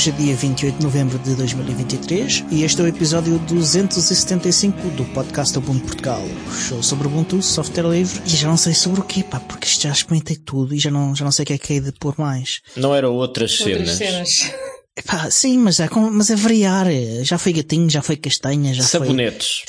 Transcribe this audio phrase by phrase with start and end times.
[0.00, 5.04] Hoje é dia 28 de novembro de 2023 e este é o episódio 275 do
[5.12, 6.22] podcast Ubuntu Portugal.
[6.66, 9.90] Show sobre Ubuntu, software livre e já não sei sobre o quê, pá, porque já
[9.90, 12.14] experimentei tudo e já não, já não sei o que é que é de pôr
[12.16, 12.62] mais.
[12.78, 14.36] Não eram outras, Outras cenas.
[14.38, 14.54] cenas.
[14.96, 16.86] Epá, sim, mas é, mas é variar.
[17.22, 19.00] Já foi gatinho, já foi castanha, já foi...
[19.00, 19.64] Sabonetes.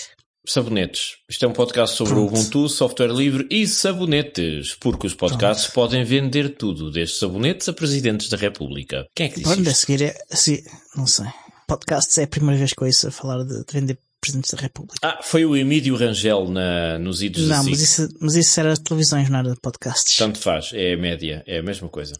[0.52, 1.18] Sabonetes.
[1.30, 2.34] Isto é um podcast sobre Pronto.
[2.34, 4.76] Ubuntu, software livre e sabonetes.
[4.76, 9.06] Porque os podcasts podem vender tudo, desde sabonetes a presidentes da República.
[9.16, 9.80] Quem é que disse Pronto, a isto?
[9.80, 10.62] seguir é, assim,
[10.96, 11.28] não sei.
[11.68, 14.60] Podcasts é a primeira vez que eu ouço a falar de, de vender presidentes da
[14.60, 15.00] República.
[15.02, 19.30] Ah, foi o Emílio Rangel na, nos idos Não, mas isso, mas isso era televisões,
[19.30, 20.18] não era podcasts.
[20.18, 22.14] Tanto faz, é a média, é a mesma coisa.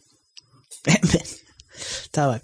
[2.12, 2.42] Tá bem.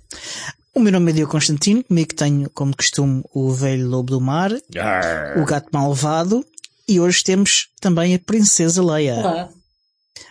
[0.78, 4.52] O meu nome é Diogo Constantino, comigo tenho, como costume, o velho lobo do mar,
[4.78, 5.40] Arr.
[5.42, 6.46] o gato malvado,
[6.88, 9.16] e hoje temos também a Princesa Leia.
[9.16, 9.50] Olá.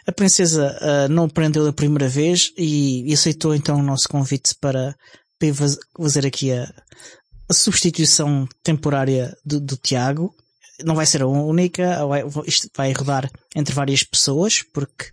[0.07, 4.55] A Princesa ah, não aprendeu da primeira vez e, e aceitou então o nosso convite
[4.61, 4.95] para,
[5.37, 5.49] para
[6.01, 6.73] fazer aqui a,
[7.51, 10.33] a substituição temporária do, do Tiago.
[10.85, 15.07] Não vai ser a única, vai- isto vai rodar entre várias pessoas, porque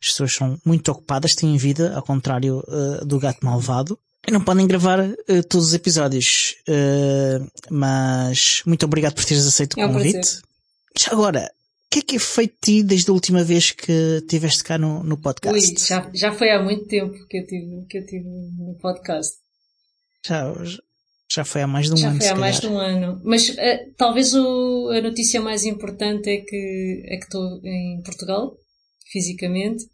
[0.00, 3.98] as pessoas são muito ocupadas, têm vida, ao contrário ah, do gato malvado.
[4.30, 5.14] Não podem gravar ah,
[5.48, 6.56] todos os episódios.
[6.68, 10.40] Ah, mas muito obrigado por teres aceito o É um convite.
[10.98, 11.50] Já agora,
[11.88, 14.76] o que é que é feito de ti desde a última vez que estiveste cá
[14.76, 15.86] no, no Ui, podcast?
[15.86, 19.36] já, já foi há muito tempo que eu tive, que eu tive no podcast.
[20.26, 20.52] Já,
[21.30, 23.20] já foi há mais de um já ano, foi se há mais de um ano.
[23.24, 28.56] Mas eh, talvez o, a notícia mais importante é que é que estou em Portugal,
[29.10, 29.84] fisicamente,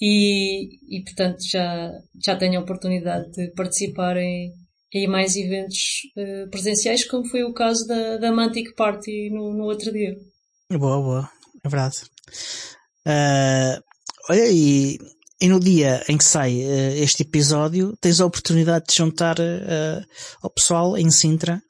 [0.00, 1.92] e, e portanto já,
[2.24, 4.52] já tenho a oportunidade de participar em,
[4.94, 9.64] em mais eventos eh, presenciais, como foi o caso da, da Mantic Party no, no
[9.64, 10.16] outro dia.
[10.70, 11.30] Boa, boa.
[11.62, 11.98] É verdade.
[13.04, 13.82] Ah,
[14.30, 14.98] olha, e,
[15.40, 19.36] e no dia em que sai eh, este episódio, tens a oportunidade de juntar
[20.42, 21.62] ao pessoal em Sintra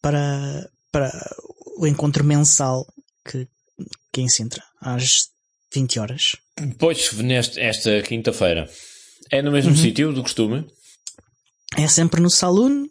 [0.00, 1.10] para, para
[1.76, 2.86] o encontro mensal
[3.24, 3.48] que,
[4.12, 5.28] que é em Sintra, às
[5.72, 6.36] 20 horas.
[6.78, 8.68] Pois, neste, esta quinta-feira.
[9.30, 10.66] É no mesmo sítio do costume?
[11.76, 12.86] É sempre no saloon,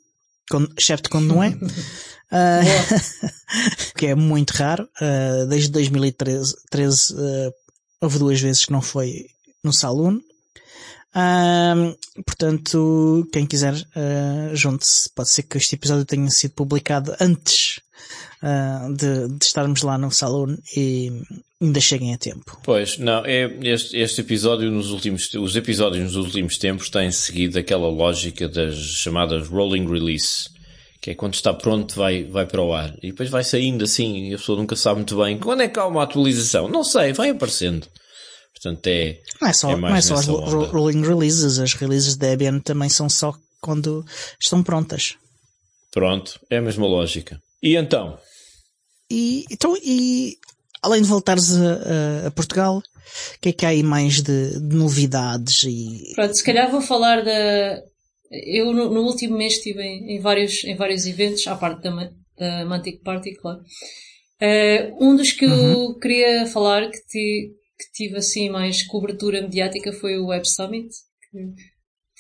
[0.50, 1.56] quando, excepto quando não é.
[2.30, 2.60] Ah,
[3.96, 4.88] que é muito raro.
[5.00, 7.52] Ah, desde 2013 13, ah,
[8.02, 9.28] houve duas vezes que não foi
[9.64, 10.20] no saloon.
[11.14, 11.74] Ah,
[12.26, 13.76] portanto, quem quiser,
[14.54, 15.10] junte-se.
[15.16, 17.80] Pode ser que este episódio tenha sido publicado antes
[18.42, 21.12] ah, de, de estarmos lá no saloon e
[21.62, 22.60] ainda cheguem a tempo.
[22.64, 27.58] Pois, não, é, este, este episódio nos últimos, os episódios nos últimos tempos têm seguido
[27.58, 30.50] aquela lógica das chamadas rolling release,
[31.02, 32.94] que é quando está pronto vai, vai para o ar.
[33.02, 35.80] E depois vai saindo assim, e a pessoa nunca sabe muito bem quando é que
[35.80, 36.68] há uma atualização.
[36.68, 37.88] Não sei, vai aparecendo.
[38.54, 40.66] Portanto, é, Não é só, É não é só as onda.
[40.68, 44.04] rolling releases, as releases da Debian também são só quando
[44.40, 45.16] estão prontas.
[45.92, 47.40] pronto, é a mesma lógica.
[47.62, 48.18] E então?
[49.10, 50.38] E, então, e
[50.82, 51.74] além de voltares a,
[52.24, 56.36] a- a Portugal, o que é que há aí mais de, de novidades e Pronto,
[56.36, 57.82] se calhar vou falar da.
[58.30, 62.12] Eu no, no último mês estive em, em vários, em vários eventos, à parte da,
[62.38, 63.62] da Mantic Party, claro.
[64.40, 69.94] Eh, um dos que eu queria falar, que, ti- que tive assim mais cobertura mediática,
[69.94, 70.90] foi o Web Summit,
[71.32, 71.40] que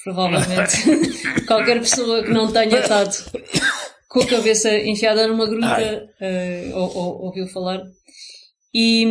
[0.03, 0.77] provavelmente
[1.45, 3.13] qualquer pessoa que não tenha estado
[4.07, 7.81] com a cabeça enfiada numa gruta eh, ou, ou- ouviu falar.
[8.73, 9.05] E,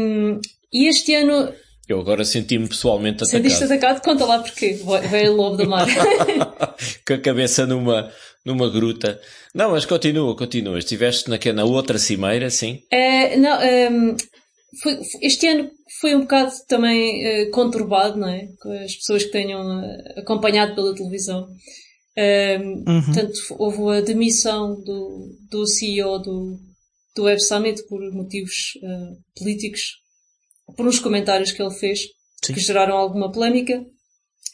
[0.72, 1.52] e este ano
[1.88, 3.96] Eu agora senti-me pessoalmente Sentiste atacado.
[3.98, 4.04] atacado?
[4.04, 4.78] Conta lá porquê.
[5.10, 5.86] Veio o lobo do mar.
[7.06, 8.10] Com a cabeça numa,
[8.44, 9.20] numa gruta.
[9.54, 10.78] Não, mas continua, continua.
[10.78, 12.80] Estiveste na, na outra cimeira, sim?
[12.90, 14.16] É, não, ehm,
[14.82, 15.70] foi- este ano
[16.00, 18.48] foi um bocado também eh, conturbado, não é?
[18.60, 21.48] Com as pessoas que tenham eh, acompanhado pela televisão.
[22.16, 26.58] Ehm, Portanto, houve a demissão do, do CEO do,
[27.14, 29.82] do Web Summit por motivos eh, políticos,
[30.76, 32.00] por uns comentários que ele fez,
[32.44, 32.54] Sim.
[32.54, 33.84] que geraram alguma polémica.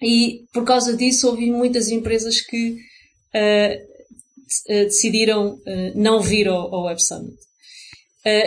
[0.02, 2.76] E por causa disso houve muitas empresas que
[3.32, 3.80] eh,
[4.68, 7.36] decidiram eh, não vir ao, ao Web Summit.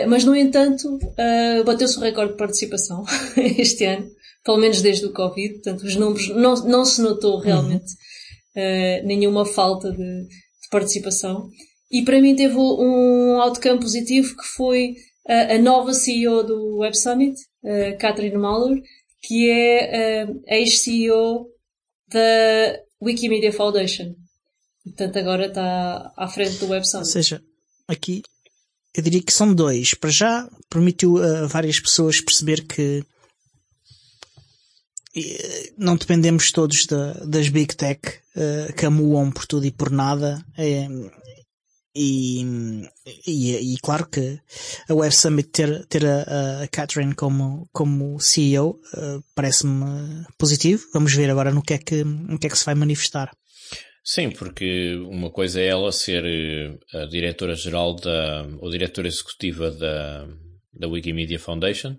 [0.08, 0.98] Mas, no entanto,
[1.66, 3.04] bateu-se o recorde de participação
[3.36, 4.08] este ano,
[4.42, 5.52] pelo menos desde o Covid.
[5.56, 7.92] Portanto, os números não, não se notou realmente
[8.56, 11.48] eh, nenhuma falta de, de participação.
[11.90, 14.94] E para mim teve um outcome positivo que foi
[15.28, 18.80] eh, a nova CEO do Web Summit, eh, Catherine Mahler,
[19.22, 21.46] que é eh, ex-CEO
[22.08, 24.14] da Wikimedia Foundation.
[24.84, 27.08] Portanto, agora está à frente do Web ou Summit.
[27.08, 27.42] seja,
[27.88, 28.22] aqui
[28.94, 29.94] eu diria que são dois.
[29.94, 33.04] Para já permitiu a várias pessoas perceber que
[35.78, 38.00] não dependemos todos das Big Tech
[38.36, 40.44] uh, que amuam por tudo e por nada.
[40.56, 40.86] É,
[41.98, 42.44] e,
[43.26, 44.38] e, e, claro que
[44.86, 50.84] a Web Summit ter, ter a, a Catherine como, como CEO uh, parece-me positivo.
[50.92, 53.30] Vamos ver agora no que, é que, no que é que se vai manifestar.
[54.04, 60.28] Sim, porque uma coisa é ela ser eh, a diretora-geral da, ou diretora executiva da,
[60.72, 61.96] da Wikimedia Foundation,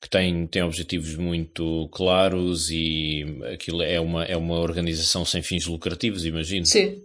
[0.00, 5.66] que tem, tem objetivos muito claros e aquilo é uma, é uma organização sem fins
[5.66, 6.66] lucrativos, imagino.
[6.66, 7.02] Sim.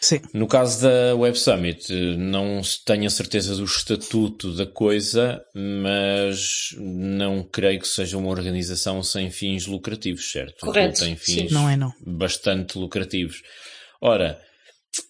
[0.00, 0.20] Sim.
[0.34, 7.44] No caso da Web Summit, não tenho a certeza do estatuto da coisa, mas não
[7.44, 10.66] creio que seja uma organização sem fins lucrativos, certo?
[10.66, 10.98] Correto.
[10.98, 11.54] Tem fins Sim.
[11.54, 11.92] Não é, não.
[12.04, 13.42] bastante lucrativos.
[14.00, 14.40] Ora,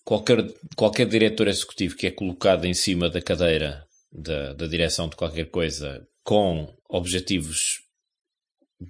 [0.04, 0.46] qualquer,
[0.76, 5.46] qualquer diretor executivo que é colocado em cima da cadeira da, da direção de qualquer
[5.46, 7.80] coisa com objetivos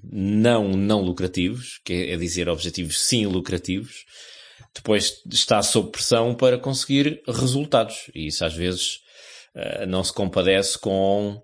[0.02, 4.04] não não lucrativos, que é dizer objetivos sim lucrativos,
[4.75, 8.10] depois está sob pressão para conseguir resultados.
[8.14, 8.99] E isso às vezes
[9.54, 11.43] uh, não se compadece com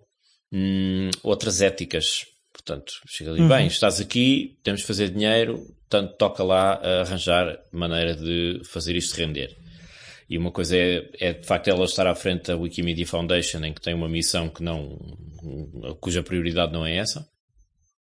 [0.52, 2.24] hum, outras éticas.
[2.52, 3.48] Portanto, chega ali, uhum.
[3.48, 5.58] bem, estás aqui, temos de fazer dinheiro,
[5.88, 9.56] portanto toca lá arranjar maneira de fazer isto render.
[10.28, 13.72] E uma coisa é, é de facto ela estar à frente da Wikimedia Foundation, em
[13.72, 14.98] que tem uma missão que não,
[16.00, 17.26] cuja prioridade não é essa.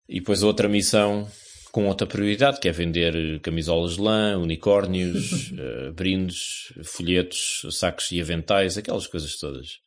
[0.08, 1.28] E depois outra missão
[1.74, 8.12] com outra prioridade, que é vender eh, camisolas de lã, unicórnios, uh, brindes, folhetos, sacos
[8.12, 9.80] e aventais, aquelas coisas todas.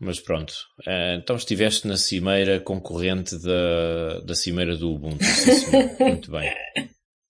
[0.00, 5.24] Mas pronto, uh, então estiveste na cimeira concorrente da, da cimeira do Ubuntu.
[5.24, 5.70] Sim,
[6.04, 6.52] Muito bem.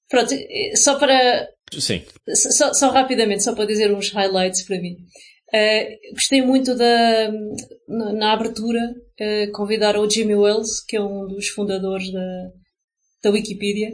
[0.09, 0.35] Pronto,
[0.75, 1.47] só para.
[1.81, 2.03] Sim.
[2.35, 4.97] Só, só, rapidamente, só para dizer uns highlights para mim.
[5.55, 7.31] Uh, gostei muito da.
[7.89, 12.51] Na, na abertura, uh, convidar o Jimmy Wells, que é um dos fundadores da,
[13.25, 13.91] da Wikipedia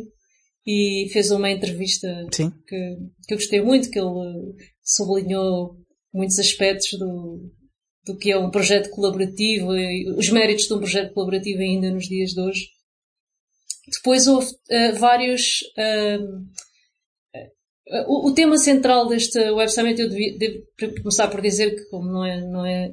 [0.70, 5.76] e fez uma entrevista que, que eu gostei muito, que ele sublinhou
[6.12, 7.50] muitos aspectos do,
[8.04, 12.06] do que é um projeto colaborativo e os méritos de um projeto colaborativo ainda nos
[12.06, 12.66] dias de hoje.
[13.90, 15.60] Depois houve uh, vários.
[15.78, 16.68] Uh,
[18.06, 22.11] o, o, tema central deste Web Summit, eu devo, devo começar por dizer que, como
[22.11, 22.90] não é, não é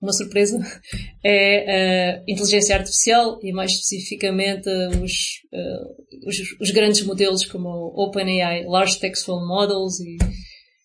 [0.00, 0.58] uma surpresa,
[1.24, 4.68] é a inteligência artificial e mais especificamente
[5.02, 5.12] os,
[5.52, 10.16] uh, os, os, grandes modelos como OpenAI, Large Textual Models e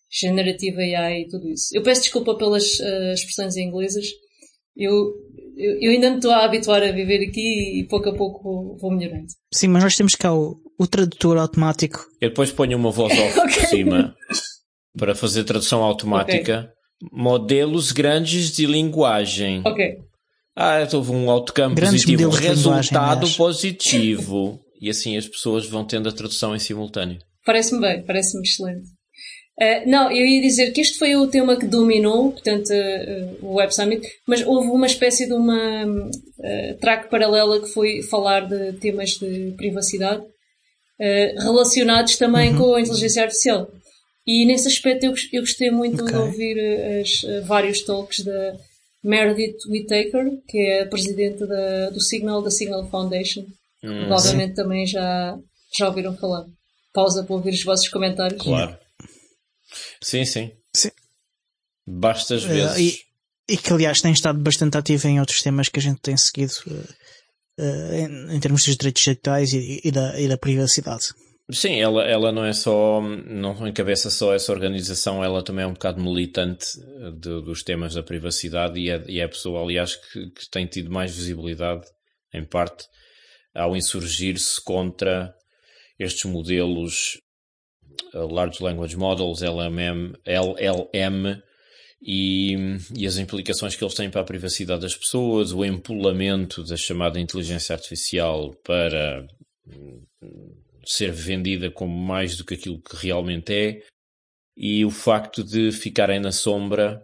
[0.09, 1.69] Generative AI e tudo isso.
[1.73, 4.05] Eu peço desculpa pelas uh, expressões inglesas.
[4.75, 4.91] Eu,
[5.55, 8.91] eu, eu, ainda me estou a habituar a viver aqui e pouco a pouco vou
[8.91, 9.27] melhorando.
[9.53, 12.07] Sim, mas nós temos cá o, o tradutor automático.
[12.19, 13.53] Eu depois ponho uma voz off okay.
[13.53, 14.15] por cima
[14.97, 16.59] para fazer tradução automática.
[16.59, 16.81] Okay
[17.11, 19.63] Modelos grandes de linguagem.
[19.65, 19.97] Ok.
[20.55, 22.29] Ah, houve um autocampo grandes positivo.
[22.29, 24.59] Resultado positivo.
[24.79, 27.17] E assim as pessoas vão tendo a tradução em simultâneo.
[27.43, 28.87] Parece-me bem, parece-me excelente.
[29.59, 33.55] Uh, não, eu ia dizer que este foi o tema que dominou, portanto, uh, o
[33.55, 38.73] Web Summit, mas houve uma espécie de uma uh, track paralela que foi falar de
[38.73, 40.23] temas de privacidade
[41.37, 42.57] relacionados também uhum.
[42.57, 43.71] com a inteligência artificial.
[44.25, 46.13] E nesse aspecto eu, eu gostei muito okay.
[46.13, 48.55] de ouvir eh, as, uh, vários talks da
[49.03, 53.41] Meredith Whittaker, que é a presidente da, do Signal, da Signal Foundation.
[53.83, 54.55] Hum, Provavelmente sim.
[54.55, 55.37] também já,
[55.75, 56.45] já ouviram falar.
[56.93, 58.41] Pausa para ouvir os vossos comentários.
[58.41, 58.77] Claro.
[60.01, 60.51] Sim, sim.
[60.75, 60.91] sim.
[61.87, 62.75] Basta às vezes.
[62.75, 65.99] Uh, e, e, que aliás tem estado bastante ativo em outros temas que a gente
[65.99, 66.87] tem seguido uh,
[67.93, 71.09] em, em, termos dos direitos digitais e, e, da, e da privacidade.
[71.51, 75.73] Sim, ela, ela não é só, não encabeça só essa organização, ela também é um
[75.73, 79.95] bocado militante eh, de, dos temas da privacidade e é, e é a pessoa, aliás,
[79.95, 81.85] que, que, tem tido mais visibilidade,
[82.33, 82.85] em parte,
[83.53, 85.33] ao insurgir-se contra
[85.99, 87.19] estes modelos
[88.13, 91.41] uh, Large Language Models, LMM, LLM,
[92.01, 92.55] e,
[92.97, 97.19] e, as implicações que eles têm para a privacidade das pessoas, o empolamento da chamada
[97.19, 99.27] inteligência artificial para
[100.83, 103.83] ser vendida como mais do que aquilo que realmente é,
[104.57, 107.01] e o facto de ficarem na sombra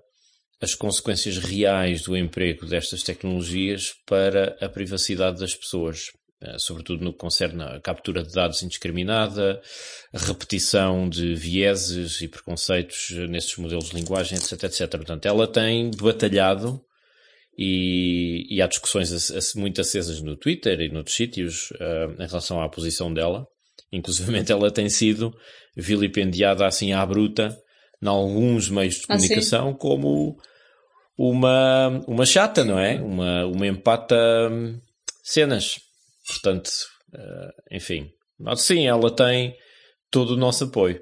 [0.59, 6.11] as consequências reais do emprego destas tecnologias para a privacidade das pessoas,
[6.57, 9.61] sobretudo no que concerne a captura de dados indiscriminada,
[10.13, 14.89] a repetição de vieses e preconceitos nesses modelos de linguagem, etc, etc.
[14.91, 16.81] Portanto, ela tem batalhado
[17.57, 19.11] e, e há discussões
[19.55, 23.47] muito acesas no Twitter e noutros sítios uh, em relação à posição dela.
[23.91, 25.33] Inclusive ela tem sido
[25.75, 27.57] vilipendiada assim à bruta
[28.01, 30.37] em alguns meios de ah, comunicação ah, como
[31.17, 33.01] uma, uma chata, não é?
[33.01, 34.15] Uma, uma empata
[34.51, 34.79] hum,
[35.23, 35.79] cenas.
[36.27, 36.69] Portanto,
[37.13, 39.55] Uh, enfim, mas sim, ela tem
[40.11, 41.01] todo o nosso apoio.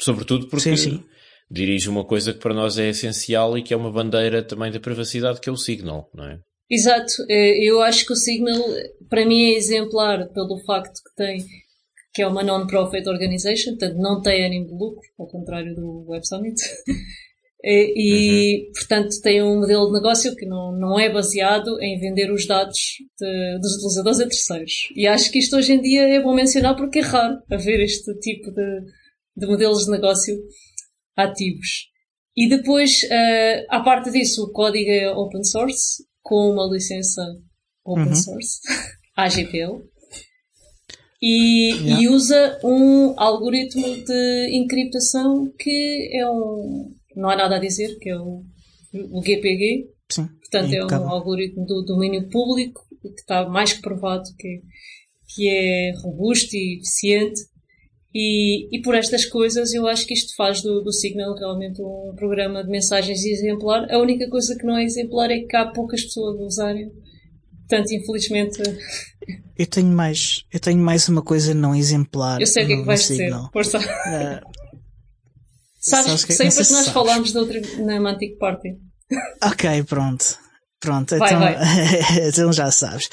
[0.00, 1.04] Sobretudo porque sim, sim.
[1.50, 4.80] dirige uma coisa que para nós é essencial e que é uma bandeira também da
[4.80, 6.38] privacidade, que é o Signal, não é?
[6.70, 7.12] Exato.
[7.28, 8.58] Eh, eu acho que o Signal,
[9.08, 11.44] para mim, é exemplar pelo facto que tem
[12.14, 16.26] que é uma non-profit organization, portanto não tem ânimo de lucro, ao contrário do Web
[16.26, 16.60] Summit.
[17.64, 18.72] e, uhum.
[18.72, 22.78] portanto, tem um modelo de negócio que não, não é baseado em vender os dados
[23.18, 24.72] de, dos utilizadores a terceiros.
[24.96, 28.12] E acho que isto hoje em dia é bom mencionar porque é raro haver este
[28.18, 28.80] tipo de,
[29.36, 30.36] de modelos de negócio
[31.16, 31.88] ativos.
[32.36, 37.22] E depois, uh, à parte disso, o código é open source, com uma licença
[37.84, 38.14] open uhum.
[38.14, 38.60] source,
[39.16, 39.92] AGPL
[41.22, 42.02] e, yeah.
[42.02, 46.90] e, usa um algoritmo de encriptação que é um.
[47.16, 48.42] Não há nada a dizer, que é o,
[49.10, 49.88] o GPG.
[50.10, 54.62] Sim, Portanto, é um algoritmo do domínio público que está mais que provado que,
[55.34, 57.40] que é robusto e eficiente.
[58.14, 62.12] E, e por estas coisas eu acho que isto faz do, do Signal realmente um
[62.14, 63.90] programa de mensagens exemplar.
[63.90, 66.92] A única coisa que não é exemplar é que há poucas pessoas a usarem
[67.72, 68.62] Portanto, infelizmente.
[69.58, 72.38] Eu tenho mais, eu tenho mais uma coisa não exemplar.
[72.38, 73.32] Eu sei o que é que vais dizer.
[73.50, 73.78] Força.
[73.78, 74.61] Uh,
[75.82, 76.88] sabes, que, sei porque nós sabes.
[76.88, 78.78] falámos de outra na Mantic Party.
[79.42, 80.38] Ok, pronto.
[80.80, 81.56] Pronto, vai, então, vai.
[82.28, 83.08] então já sabes.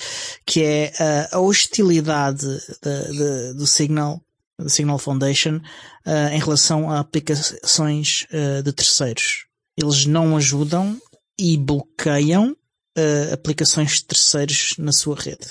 [0.45, 0.93] Que é
[1.31, 4.19] uh, a hostilidade de, de, do Signal,
[4.57, 5.57] do Signal Foundation,
[6.05, 9.45] uh, em relação a aplicações uh, de terceiros.
[9.77, 10.99] Eles não ajudam
[11.37, 15.47] e bloqueiam uh, aplicações de terceiros na sua rede.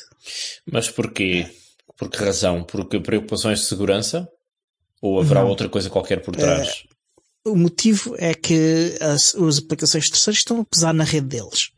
[0.70, 1.46] Mas porquê?
[1.96, 2.64] Por que razão?
[2.64, 4.28] Porque preocupações de segurança?
[5.00, 5.48] Ou haverá Não.
[5.48, 6.82] outra coisa qualquer por trás?
[7.44, 11.70] O motivo é que as, as aplicações de terceiros estão a pesar na rede deles.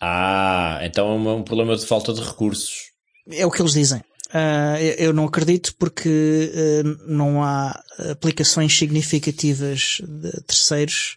[0.00, 2.92] Ah, então é um problema de falta de recursos.
[3.30, 4.00] É o que eles dizem.
[4.28, 11.16] Uh, eu não acredito porque uh, não há aplicações significativas de terceiros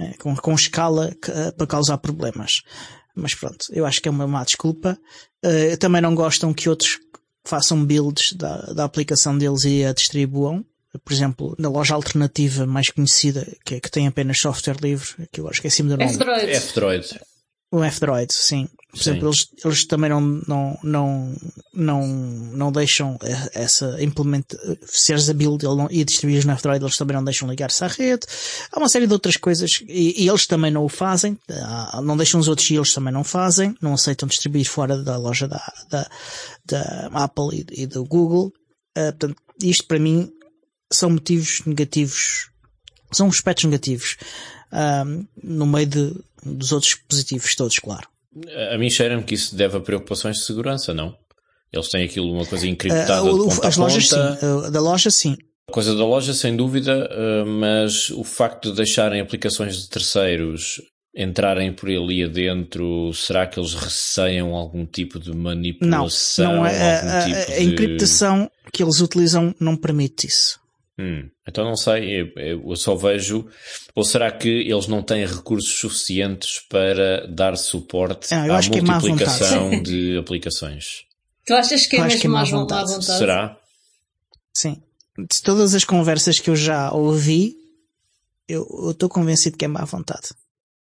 [0.00, 1.14] uh, com, com escala
[1.56, 2.62] para causar problemas.
[3.14, 4.96] Mas pronto, eu acho que é uma má desculpa.
[5.80, 6.98] Também não gostam que outros
[7.44, 10.64] façam builds da, da aplicação deles e a distribuam.
[11.04, 15.40] Por exemplo, na loja alternativa mais conhecida, que, é, que tem apenas software livre, que
[15.40, 16.10] eu acho que é acima do nome.
[16.10, 16.50] F-Droid.
[16.50, 17.20] F-Droid.
[17.72, 18.68] O F-Droid, sim.
[18.90, 19.10] Por sim.
[19.10, 21.36] exemplo, eles, eles também não, não, não,
[21.72, 23.16] não, não deixam
[23.54, 27.84] essa implementa, seres a build não, e distribuir no F-Droid, eles também não deixam ligar-se
[27.84, 28.26] à rede.
[28.72, 31.38] Há uma série de outras coisas e, e, eles também não o fazem.
[32.02, 33.76] Não deixam os outros e eles também não fazem.
[33.80, 36.10] Não aceitam distribuir fora da loja da, da,
[36.66, 38.52] da Apple e, e do Google.
[38.98, 40.28] Uh, portanto, isto para mim
[40.92, 42.50] são motivos negativos,
[43.12, 44.16] são aspectos negativos.
[44.72, 48.08] Uh, no meio de, dos outros positivos todos, claro.
[48.72, 51.16] A mim cheira-me que isso deve a preocupações de segurança, não?
[51.72, 54.36] Eles têm aquilo, uma coisa encriptada uh, de ponta As lojas ponta.
[54.36, 55.36] sim, uh, da loja sim.
[55.68, 60.80] A coisa da loja, sem dúvida, uh, mas o facto de deixarem aplicações de terceiros
[61.14, 66.52] entrarem por ali adentro, será que eles receiam algum tipo de manipulação?
[66.52, 68.72] Não, não é, a, tipo a, a, encriptação de...
[68.72, 70.59] que eles utilizam não permite isso.
[71.00, 73.46] Hum, então não sei, eu, eu, só vejo.
[73.94, 79.72] Ou será que eles não têm recursos suficientes para dar suporte ah, à é multiplicação
[79.72, 81.06] é de aplicações?
[81.46, 82.92] Tu achas que é mesmo que é má vontade?
[82.92, 83.18] vontade?
[83.18, 83.58] Será?
[84.52, 84.82] Sim.
[85.16, 87.56] De todas as conversas que eu já ouvi,
[88.46, 90.28] eu estou convencido que é má vontade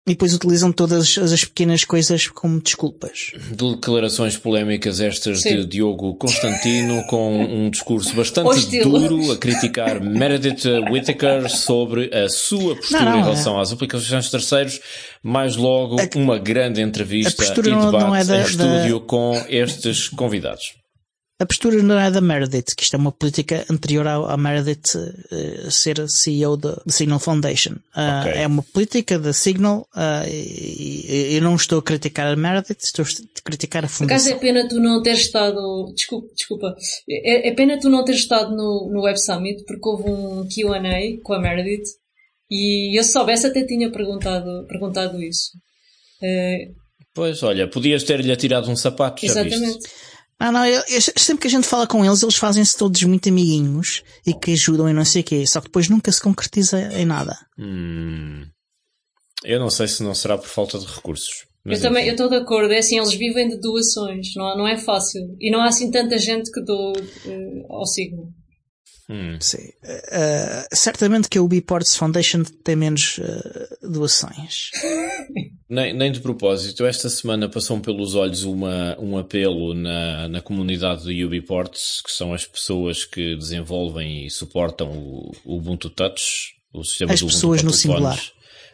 [0.09, 3.31] e depois utilizam todas as pequenas coisas como desculpas.
[3.51, 5.57] Declarações polémicas estas Sim.
[5.57, 12.75] de Diogo Constantino com um discurso bastante duro a criticar Meredith Whittaker sobre a sua
[12.75, 13.61] postura não, não, em relação é.
[13.61, 14.79] às aplicações de terceiros.
[15.21, 19.05] Mais logo, a, uma grande entrevista e debate não é da, em estúdio da...
[19.05, 20.78] com estes convidados.
[21.41, 25.72] A postura não é da Meredith, que isto é uma política anterior à, Meredith uh,
[25.72, 27.75] ser CEO da Signal Foundation.
[27.96, 28.41] Uh, okay.
[28.41, 33.05] É uma política da Signal uh, e, eu não estou a criticar a Meredith, estou
[33.05, 34.08] a criticar a fundação.
[34.08, 36.75] Por acaso é pena tu não ter estado, desculpa, desculpa,
[37.10, 41.24] é, é pena tu não ter estado no, no Web Summit porque houve um Q&A
[41.24, 41.88] com a Meredith
[42.51, 45.51] e eu se soubesse até tinha perguntado, perguntado isso.
[47.15, 49.77] Pois, olha, podias ter-lhe atirado um sapato, já Exatamente.
[49.77, 50.08] Viste?
[50.39, 53.27] Ah, não, eu, eu, sempre que a gente fala com eles, eles fazem-se todos muito
[53.27, 56.79] amiguinhos e que ajudam e não sei o quê, só que depois nunca se concretiza
[56.93, 57.38] em nada.
[57.58, 58.46] Hum,
[59.43, 61.46] eu não sei se não será por falta de recursos.
[61.65, 64.77] eu também, eu estou de acordo, é assim, eles vivem de doações, não, não é
[64.77, 65.22] fácil.
[65.41, 68.34] E não há assim tanta gente que doa uh, ao signo.
[69.10, 69.38] Hum.
[69.41, 69.67] Sim.
[69.84, 74.69] Uh, certamente que a Ubiports Foundation tem menos uh, doações.
[75.69, 76.83] Nem, nem de propósito.
[76.83, 82.33] Esta semana passou pelos olhos uma, um apelo na, na comunidade do Ubiports, que são
[82.33, 87.61] as pessoas que desenvolvem e suportam o, o Ubuntu Touch, o sistema as do pessoas
[87.61, 88.19] Ubuntu no singular.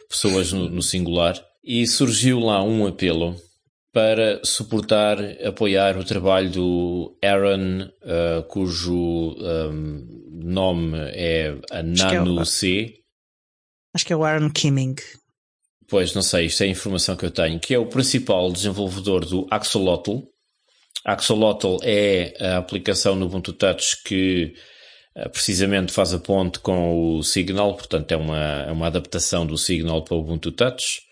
[0.08, 1.44] Pessoas no, no singular.
[1.62, 3.36] E surgiu lá um apelo
[3.92, 12.94] para suportar, apoiar o trabalho do Aaron, uh, cujo um, nome é a Nano C.
[13.94, 14.96] Acho que é o Aaron Kimming.
[15.88, 19.24] Pois, não sei, isto é a informação que eu tenho, que é o principal desenvolvedor
[19.24, 20.18] do Axolotl.
[21.04, 24.52] Axolotl é a aplicação no Ubuntu Touch que
[25.16, 29.56] uh, precisamente faz a ponte com o Signal, portanto é uma, é uma adaptação do
[29.56, 31.02] Signal para o Ubuntu Touch.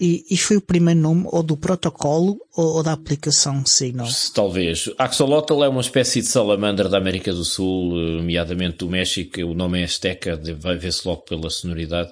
[0.00, 4.08] E, e foi o primeiro nome ou do protocolo ou, ou da aplicação Signal?
[4.34, 4.90] Talvez.
[4.98, 9.40] Axolotl é uma espécie de salamandra da América do Sul, nomeadamente do México.
[9.42, 12.10] O nome é Azteca, vai ver-se logo pela sonoridade.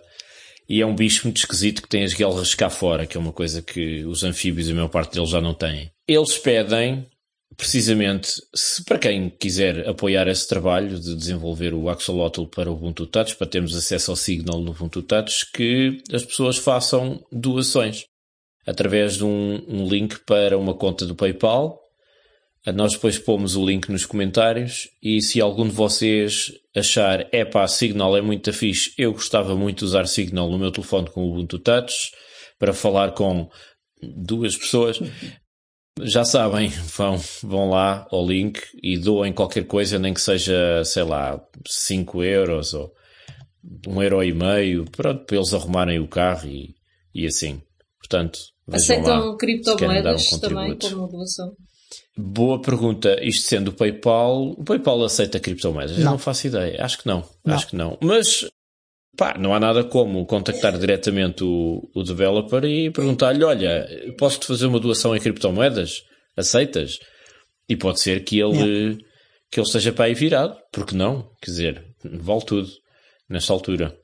[0.69, 3.33] E é um bicho muito esquisito que tem as guelras cá fora, que é uma
[3.33, 5.91] coisa que os anfíbios, a maior parte deles, já não têm.
[6.09, 7.07] Eles pedem,
[7.57, 13.07] precisamente, se para quem quiser apoiar esse trabalho de desenvolver o Axolotl para o Ubuntu
[13.07, 18.05] Touch, para termos acesso ao Signal no Ubuntu Touch, que as pessoas façam doações
[18.67, 21.81] através de um, um link para uma conta do PayPal.
[22.75, 27.67] Nós depois pomos o link nos comentários e se algum de vocês achar, é pá,
[27.69, 31.31] Signal é muito fixe, eu gostava muito de usar Signal no meu telefone com o
[31.31, 32.11] Ubuntu Touch
[32.59, 33.49] para falar com
[34.03, 34.99] duas pessoas,
[36.03, 41.05] já sabem, vão, vão lá ao link e doem qualquer coisa, nem que seja, sei
[41.05, 42.93] lá, 5 euros ou
[43.87, 46.75] um euro e meio, pronto, para eles arrumarem o carro e,
[47.15, 47.63] e assim.
[47.99, 48.39] Portanto,
[48.71, 51.55] Aceitam criptomoedas um também como doação?
[52.17, 53.19] Boa pergunta.
[53.23, 55.99] Isto sendo o PayPal, o PayPal aceita criptomoedas?
[55.99, 56.13] Não.
[56.13, 56.83] não faço ideia.
[56.83, 57.29] Acho que não.
[57.45, 57.55] não.
[57.55, 57.99] Acho que não.
[58.01, 58.49] Mas
[59.17, 64.67] pá, não há nada como contactar diretamente o, o developer e perguntar-lhe: olha, posso-te fazer
[64.67, 66.03] uma doação em criptomoedas?
[66.37, 66.99] Aceitas?
[67.69, 68.99] E pode ser que ele, yeah.
[69.51, 70.57] que ele esteja para aí virado.
[70.73, 71.31] Porque não?
[71.43, 72.69] Quer dizer, vale tudo
[73.29, 73.97] nesta altura.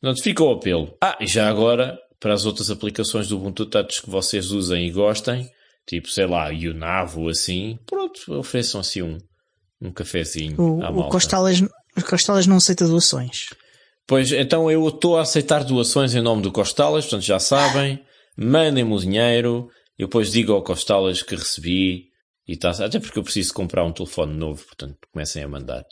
[0.00, 0.96] Portanto, fica o apelo.
[1.02, 4.90] Ah, e já agora, para as outras aplicações do Ubuntu Touch que vocês usem e
[4.90, 5.48] gostem,
[5.86, 9.18] tipo, sei lá, Unavo, assim, pronto, ofereçam assim um,
[9.80, 11.08] um cafezinho o, à malta.
[11.08, 13.48] O Costalas, o Costalas não aceita doações.
[14.06, 18.04] Pois, então eu estou a aceitar doações em nome do Costalas, portanto já sabem,
[18.36, 19.68] mandem-me o dinheiro,
[19.98, 22.08] eu depois digo ao Costalas que recebi,
[22.46, 25.84] e tá, até porque eu preciso comprar um telefone novo, portanto comecem a mandar.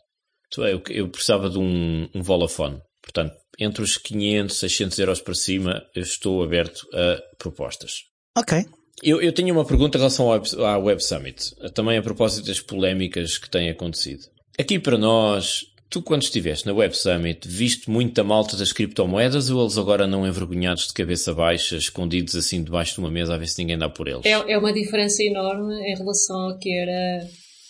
[0.56, 5.82] Eu, eu precisava de um, um Volafone, portanto entre os 500, 600 euros para cima,
[5.94, 7.92] eu estou aberto a propostas.
[8.36, 8.64] Ok.
[9.02, 12.46] Eu, eu tenho uma pergunta em relação ao Web, à Web Summit, também a propósito
[12.46, 14.24] das polémicas que têm acontecido.
[14.58, 19.62] Aqui para nós, tu quando estiveste na Web Summit, viste muita malta das criptomoedas ou
[19.62, 23.48] eles agora não envergonhados de cabeça baixa, escondidos assim debaixo de uma mesa a ver
[23.48, 24.24] se ninguém dá por eles?
[24.24, 27.26] É, é uma diferença enorme em relação ao que era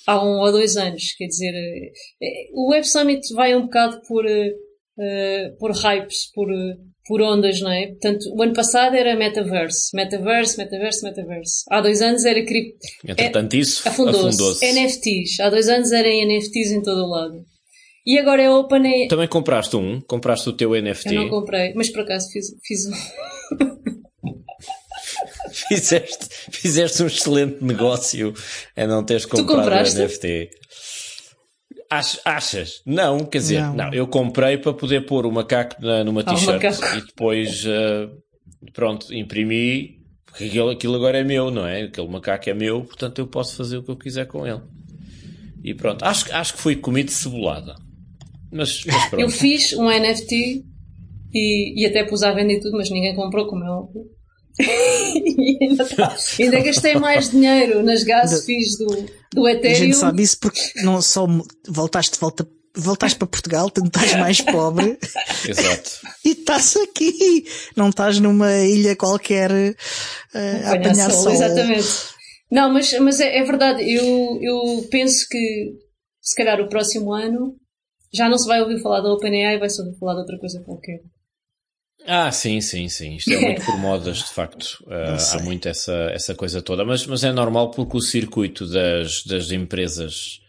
[0.07, 1.15] há um ou dois anos.
[1.17, 1.53] Quer dizer,
[2.23, 6.49] é, o Web Summit vai um bocado por, uh, por hypes, por
[7.07, 7.89] por ondas, não é?
[7.89, 11.65] Portanto, o ano passado era metaverse, metaverse, metaverse, metaverse.
[11.71, 12.87] Há dois anos era cripto.
[13.07, 14.65] Entretanto, é, isso afundou-se.
[14.65, 15.41] afundou NFTs.
[15.41, 17.45] Há dois anos eram NFTs em todo o lado.
[18.07, 19.09] E agora é Open.
[19.09, 20.01] Também compraste um?
[20.03, 21.15] Compraste o teu NFT?
[21.15, 22.93] Eu não comprei, mas por acaso fiz, fiz um.
[25.69, 28.35] fizeste, fizeste um excelente negócio
[28.77, 30.51] a não teres comprado o NFT.
[31.91, 32.83] Ach, achas?
[32.87, 33.75] Não, quer dizer, não.
[33.75, 33.95] não.
[33.95, 36.63] eu comprei para poder pôr o macaco na, numa ah, t-shirt
[36.97, 38.11] e depois, uh,
[38.73, 41.83] pronto, imprimi, porque aquilo, aquilo, agora é meu, não é?
[41.83, 44.63] Aquele macaco é meu, portanto eu posso fazer o que eu quiser com ele.
[45.63, 47.75] E pronto, acho, acho que fui comido cebolada.
[48.53, 50.65] Mas, mas Eu fiz um NFT
[51.33, 54.03] e, e até pus à venda e tudo, mas ninguém comprou, como é óbvio.
[55.61, 59.73] ainda, tá, ainda, gastei mais dinheiro nas gas fees do, do Ethereum.
[59.73, 61.27] A gente sabe isso porque não só
[61.69, 64.99] voltaste, volta, voltaste para Portugal, tu estás mais pobre.
[65.49, 65.91] Exato.
[66.25, 67.45] e estás aqui.
[67.77, 71.25] Não estás numa ilha qualquer uh, a apanhar sol.
[71.25, 71.33] sol.
[71.33, 71.89] Exatamente.
[72.51, 73.83] Não, mas, mas é, é verdade.
[73.83, 75.73] Eu, eu penso que
[76.21, 77.57] se calhar o próximo ano
[78.13, 81.01] já não se vai ouvir falar da OpenAI, vai-se ouvir falar de outra coisa qualquer.
[82.07, 83.17] Ah, sim, sim, sim.
[83.17, 84.83] Isto é muito por modas, de facto.
[84.85, 86.85] Uh, há muito essa, essa coisa toda.
[86.85, 90.41] Mas, mas é normal porque o circuito das, das empresas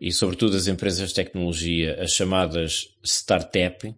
[0.00, 3.94] e, sobretudo, das empresas de tecnologia, as chamadas startup,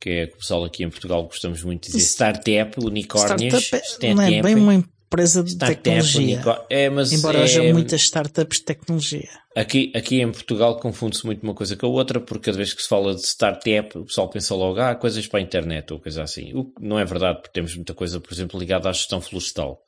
[0.00, 3.64] que é o pessoal aqui em Portugal gostamos muito de dizer startup, unicórnios.
[3.64, 6.42] Startup é, não é bem uma empresa de Startup, tecnologia.
[6.68, 9.28] É, mas Embora é- haja muitas startups de tecnologia.
[9.56, 12.82] Aqui, aqui em Portugal confunde-se muito uma coisa com a outra, porque cada vez que
[12.82, 16.24] se fala de startup, o pessoal pensa logo, ah, coisas para a internet ou coisa
[16.24, 16.52] assim.
[16.54, 19.80] O que não é verdade, porque temos muita coisa, por exemplo, ligada à gestão florestal,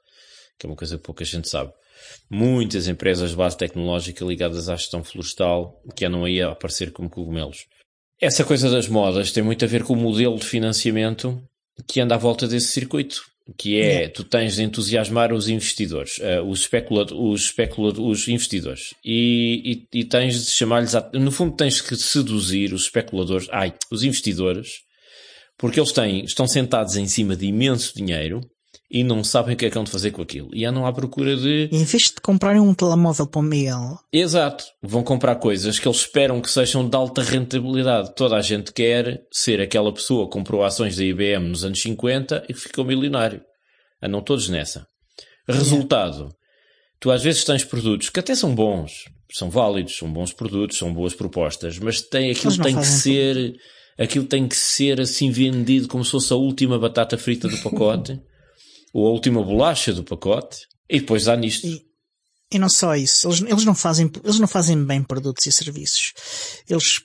[0.57, 1.72] que é uma coisa que pouca gente sabe.
[2.31, 7.11] Muitas empresas de base tecnológica ligadas à gestão florestal que andam aí a aparecer como
[7.11, 7.66] cogumelos.
[8.20, 11.42] Essa coisa das modas tem muito a ver com o modelo de financiamento
[11.88, 13.22] que anda à volta desse circuito.
[13.57, 17.55] Que é, tu tens de entusiasmar os investidores, eh, os, especula os,
[17.99, 22.83] os investidores, e, e, e tens de chamar-lhes, a- no fundo tens que seduzir os
[22.87, 24.69] especuladores, ai, os investidores,
[25.57, 28.41] porque eles têm, estão sentados em cima de imenso dinheiro
[28.90, 30.49] e não sabem o que é que vão de fazer com aquilo.
[30.53, 34.64] E andam à procura de em vez de comprarem um telemóvel para o Miguel, Exato.
[34.83, 38.14] Vão comprar coisas que eles esperam que sejam de alta rentabilidade.
[38.14, 42.44] Toda a gente quer ser aquela pessoa que comprou ações da IBM nos anos 50
[42.49, 43.42] e que ficou milionário.
[44.03, 44.87] Andam todos nessa.
[45.49, 46.35] Resultado.
[47.01, 50.92] Tu às vezes tens produtos que até são bons, são válidos, são bons produtos, são
[50.92, 53.55] boas propostas, mas tem, aquilo tem que ser,
[53.99, 58.18] aquilo tem que ser assim vendido como se fosse a última batata frita do pacote,
[58.99, 61.67] ou a última bolacha do pacote, e depois dá nisto.
[61.67, 61.85] E-
[62.53, 66.13] E não só isso, eles, eles, não fazem, eles não fazem bem produtos e serviços.
[66.69, 67.03] Eles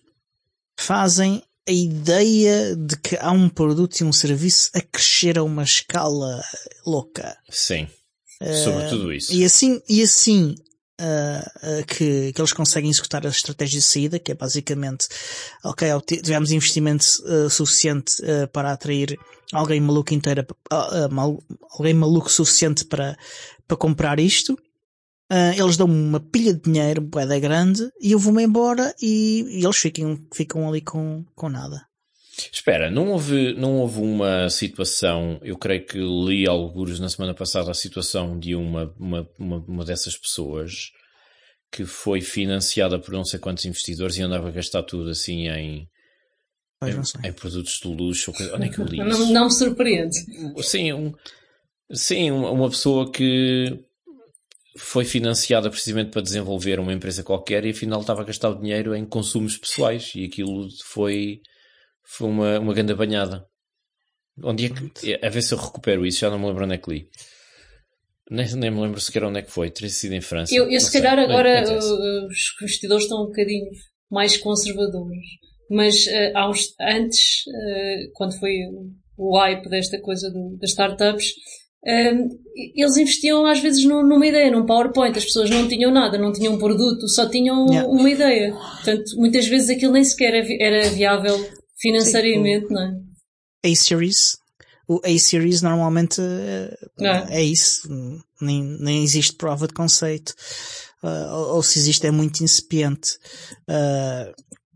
[0.79, 5.63] fazem a ideia de que há um produto e um serviço a crescer a uma
[5.63, 6.41] escala
[6.85, 7.37] louca.
[7.49, 7.87] Sim.
[8.63, 9.33] Sobre tudo isso.
[9.33, 10.55] E assim, e assim
[11.01, 15.07] ah, ah, que, que eles conseguem executar a estratégia de saída, que é basicamente,
[15.63, 18.15] ok, tivemos investimento ah, suficiente
[18.53, 19.17] para atrair
[19.51, 20.45] alguém maluco inteira,
[21.11, 21.43] mal-
[21.77, 23.17] alguém maluco suficiente para,
[23.67, 24.57] para comprar isto.
[25.57, 29.77] Eles dão-me uma pilha de dinheiro, boeda grande, e eu vou-me embora e, e eles
[29.77, 31.85] ficam, ficam ali com, com nada.
[32.51, 37.69] Espera, não houve, não houve uma situação, eu creio que li alguns na semana passada
[37.71, 40.91] a situação de uma, uma, uma, uma dessas pessoas
[41.71, 45.87] que foi financiada por não sei quantos investidores e andava a gastar tudo assim em,
[47.03, 47.29] sei.
[47.29, 48.31] em produtos de luxo.
[48.31, 49.33] ou coisa- Onde é que eu li Não, isso?
[49.33, 50.17] não me surpreende.
[50.63, 51.13] Sim, um,
[51.93, 53.79] sim, uma uma pessoa que
[54.77, 58.95] foi financiada precisamente para desenvolver uma empresa qualquer e afinal estava a gastar o dinheiro
[58.95, 61.41] em consumos pessoais e aquilo foi,
[62.17, 63.45] foi uma, uma grande banhada.
[64.43, 66.77] Onde é que, a ver se eu recupero isso, já não me lembro onde é
[66.77, 67.07] que li.
[68.29, 70.55] Nem, nem me lembro sequer onde é que foi, teria sido em França.
[70.55, 71.01] Eu, eu se sei.
[71.01, 73.69] calhar agora não uh, os investidores estão um bocadinho
[74.09, 75.25] mais conservadores.
[75.69, 78.51] Mas uh, há uns, antes, uh, quando foi
[79.17, 81.33] o hype desta coisa do- das startups,
[81.85, 82.27] um,
[82.75, 85.17] eles investiam às vezes num- numa ideia, num PowerPoint.
[85.17, 87.87] As pessoas não tinham nada, não tinham um produto, só tinham Yeah.
[87.89, 88.53] uma ideia.
[88.53, 91.03] Portanto, muitas vezes aquilo nem sequer era vi-
[91.89, 93.71] era viável financeiramente, não é?
[93.71, 94.37] A-Series.
[94.87, 97.27] O A-Series normalmente eh, Não é?
[97.29, 97.87] é isso.
[98.41, 100.33] Nem, nem existe prova de conceito.
[101.03, 103.17] Ah, ou, ou se existe é muito incipiente.
[103.67, 104.31] Ah,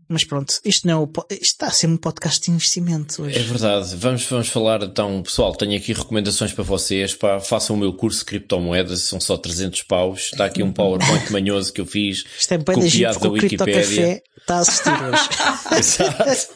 [0.08, 3.38] mas pronto, isto não é o, isto está a ser um podcast de investimento hoje.
[3.38, 3.96] É verdade.
[3.96, 7.14] Vamos, vamos falar então, pessoal, tenho aqui recomendações para vocês.
[7.14, 10.30] Pá, façam o meu curso de criptomoedas, são só 300 paus.
[10.32, 12.24] Está aqui um PowerPoint manhoso que eu fiz.
[12.38, 13.82] Isto é bem copiado da Wikipédia.
[13.82, 15.28] Café está a assistir hoje.
[15.78, 16.48] Exato.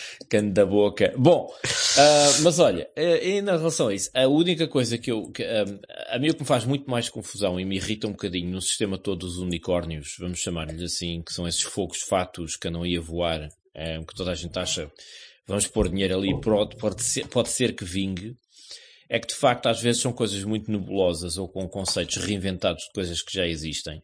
[0.30, 1.12] Cano da boca.
[1.18, 1.52] Bom,
[1.98, 5.64] ah, mas olha, eh, em relação a isso, a única coisa que eu, que, ah,
[6.14, 8.62] a mim o que me faz muito mais confusão e me irrita um bocadinho no
[8.62, 12.96] sistema todo dos unicórnios, vamos chamar-lhe assim, que são esses fogos fatos que andam aí
[12.96, 14.88] voar, eh, que toda a gente acha,
[15.48, 18.36] vamos pôr dinheiro ali, pode, pode, ser, pode ser que vingue,
[19.08, 22.92] é que de facto às vezes são coisas muito nebulosas ou com conceitos reinventados de
[22.92, 24.00] coisas que já existem.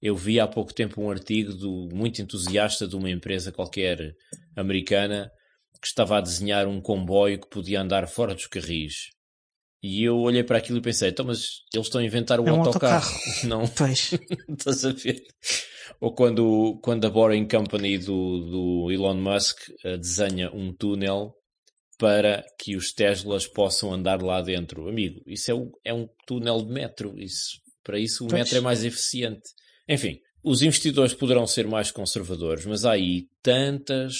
[0.00, 4.14] Eu vi há pouco tempo um artigo do, muito entusiasta de uma empresa qualquer
[4.56, 5.30] americana
[5.86, 9.10] que estava a desenhar um comboio que podia andar fora dos carris.
[9.82, 12.52] E eu olhei para aquilo e pensei, então, mas eles estão a inventar o É
[12.52, 13.08] um autocarro.
[13.44, 14.10] Não, Pois.
[14.48, 15.22] estás a ver?
[16.00, 18.40] Ou quando, quando a Boring Company do,
[18.84, 21.32] do Elon Musk eh, desenha um túnel
[21.98, 24.88] para que os Teslas possam andar lá dentro.
[24.88, 27.14] Amigo, isso é, um- é um túnel de metro.
[27.18, 28.42] Isso, para isso o Pois.
[28.42, 29.48] metro é mais eficiente.
[29.88, 34.14] Enfim, os investidores poderão ser mais conservadores, mas há aí tantas,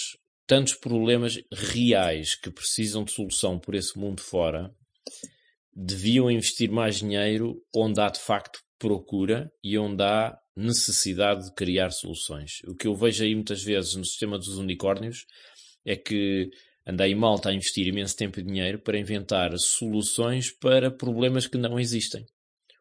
[0.47, 4.71] tantos problemas reais que precisam de solução por esse mundo fora.
[5.75, 11.91] Deviam investir mais dinheiro onde há de facto procura e onde há necessidade de criar
[11.91, 12.61] soluções.
[12.67, 15.27] O que eu vejo aí muitas vezes no sistema dos unicórnios
[15.85, 16.51] é que
[16.87, 21.79] anda malta a investir imenso tempo e dinheiro para inventar soluções para problemas que não
[21.79, 22.25] existem.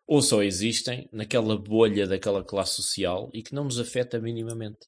[0.07, 4.87] Ou só existem naquela bolha daquela classe social e que não nos afeta minimamente.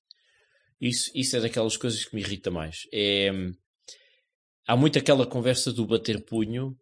[0.80, 2.88] Isso, isso é daquelas coisas que me irrita mais.
[2.94, 3.32] É,
[4.68, 6.78] há muito aquela conversa do bater punho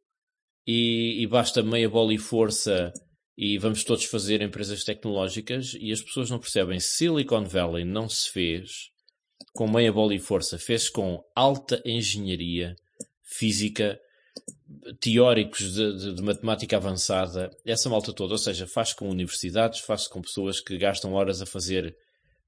[0.67, 2.91] e, e basta meia bola e força
[3.37, 6.79] e vamos todos fazer empresas tecnológicas e as pessoas não percebem.
[6.79, 8.89] Silicon Valley não se fez
[9.53, 12.75] com meia bola e força, fez com alta engenharia,
[13.23, 13.99] física,
[14.99, 20.07] teóricos de, de, de, matemática avançada, essa malta toda, ou seja, faz com universidades, faz
[20.07, 21.95] com pessoas que gastam horas a fazer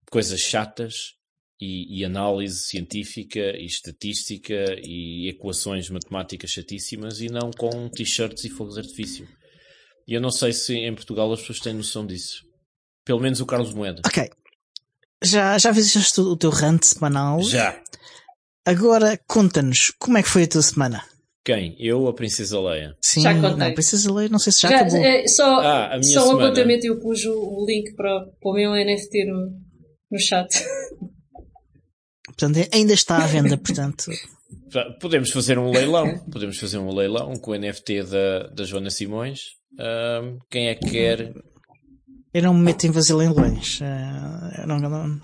[0.09, 1.16] coisas chatas
[1.59, 8.49] e, e análise científica e estatística e equações matemáticas chatíssimas e não com t-shirts e
[8.49, 9.27] fogos de artifício.
[10.07, 12.43] E eu não sei se em Portugal as pessoas têm noção disso.
[13.05, 14.01] Pelo menos o Carlos Moeda.
[14.05, 14.29] Ok.
[15.23, 17.41] Já, já fizeste o teu rant semanal?
[17.41, 17.81] Já.
[18.65, 21.03] Agora conta-nos, como é que foi a tua semana?
[21.43, 21.75] Quem?
[21.79, 22.95] Eu ou a Princesa Leia?
[23.01, 23.55] Sim, Já contei.
[23.55, 24.99] não, a Princesa Leia, não sei se já, Já, acabou.
[25.03, 26.45] é, só Ah, a minha só um semana.
[26.47, 29.51] apontamento eu pus o, o link para, para o meu NFT no,
[30.11, 30.49] no chat.
[32.37, 34.05] Portanto, ainda está à venda, portanto.
[34.99, 36.19] Podemos fazer um leilão.
[36.31, 39.39] Podemos fazer um leilão com o NFT da, da Joana Simões.
[39.79, 41.33] Ahm, quem é que quer?
[42.33, 43.79] Eu não me meto em leilões.
[43.81, 45.19] Eh, eu não, não-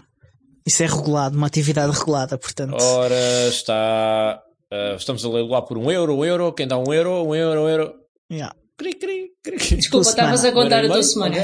[0.65, 2.75] isso é regulado, uma atividade regulada, portanto.
[2.81, 4.41] Ora, está.
[4.71, 6.51] ah, estamos a leiloar por um euro, um euro.
[6.53, 7.93] Quem dá um euro, um euro, um euro.
[8.31, 8.55] yeah.
[8.77, 9.57] Cri, cri, cri.
[9.77, 11.35] Desculpa, estavas a contar a tua semana.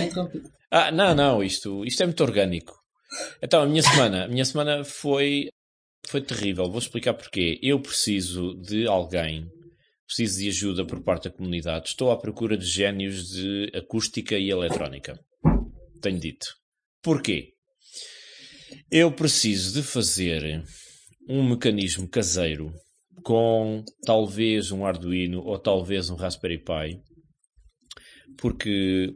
[0.72, 2.74] Ah, não, não, isto, isto é muito orgânico.
[3.42, 5.50] Então, a minha semana, a minha semana foi,
[6.10, 6.70] foi terrível.
[6.70, 7.60] Vou explicar porquê.
[7.62, 9.48] Eu preciso de alguém,
[10.08, 11.90] preciso de ajuda por parte da comunidade.
[11.90, 15.20] Estou à procura de génios de acústica e eletrónica.
[16.02, 16.48] Tenho dito.
[17.04, 17.54] Porquê?
[18.90, 20.64] Eu preciso de fazer
[21.30, 22.74] um mecanismo caseiro
[23.24, 27.00] com talvez um Arduino ou talvez um Raspberry Pi,
[28.38, 29.14] porque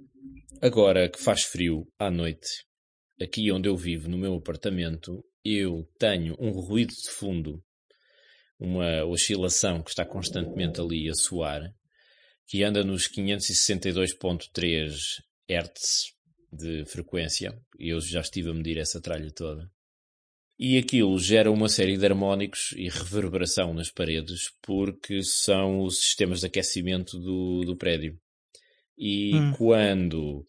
[0.62, 2.48] agora que faz frio à noite,
[3.20, 7.64] aqui onde eu vivo, no meu apartamento, eu tenho um ruído de fundo,
[8.60, 11.74] uma oscilação que está constantemente ali a soar,
[12.48, 14.94] que anda nos 562.3
[15.50, 16.14] Hz
[16.52, 19.70] de frequência, e eu já estive a medir essa tralha toda.
[20.58, 26.42] E aquilo gera uma série de harmónicos e reverberação nas paredes, porque são os sistemas
[26.42, 28.18] de aquecimento do, do prédio.
[28.98, 29.54] E Hum.
[29.58, 30.46] quando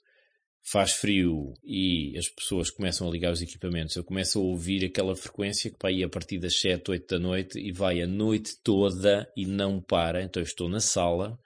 [0.64, 5.14] faz frio e as pessoas começam a ligar os equipamentos, eu começo a ouvir aquela
[5.14, 9.30] frequência que vai a partir das 7, 8 da noite e vai a noite toda
[9.36, 10.22] e não para.
[10.22, 11.38] Então eu estou na sala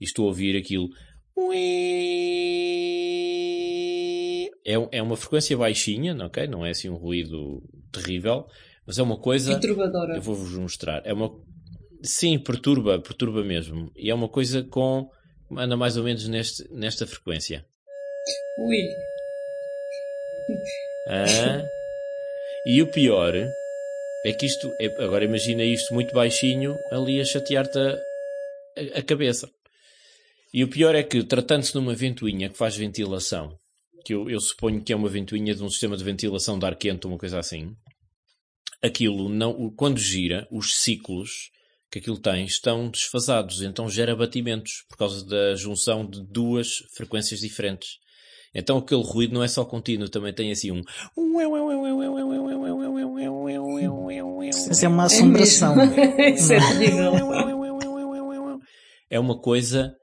[0.00, 0.88] e estou a ouvir aquilo.
[4.64, 6.46] É, é uma frequência baixinha, ok?
[6.46, 8.46] Não é assim um ruído terrível,
[8.86, 9.52] mas é uma coisa.
[9.58, 10.16] Perturbadora.
[10.16, 11.02] Eu vou-vos mostrar.
[11.04, 11.30] É uma.
[12.02, 13.92] Sim, perturba, perturba mesmo.
[13.94, 15.10] E é uma coisa com.
[15.58, 17.66] anda mais ou menos neste, nesta frequência.
[18.58, 18.88] Ui.
[21.08, 21.64] Ah,
[22.66, 24.72] e o pior é que isto.
[24.80, 27.90] é- agora imagina isto muito baixinho ali a chatear-te a,
[28.94, 29.50] a- a cabeça.
[30.54, 33.56] E o pior é que, tratando-se de uma ventoinha que faz ventilação,
[34.04, 36.76] que eu, eu suponho que é uma ventoinha de um sistema de ventilação de ar
[36.76, 37.74] quente ou uma coisa assim,
[38.82, 41.50] aquilo não, quando gira, os ciclos
[41.90, 47.40] que aquilo tem estão desfasados, então gera batimentos por causa da junção de duas frequências
[47.40, 47.98] diferentes.
[48.54, 50.82] Então aquele ruído não é só contínuo, também tem assim um.
[54.48, 55.74] Isso é uma assombração.
[55.80, 56.30] É.
[59.10, 59.94] É uma coisa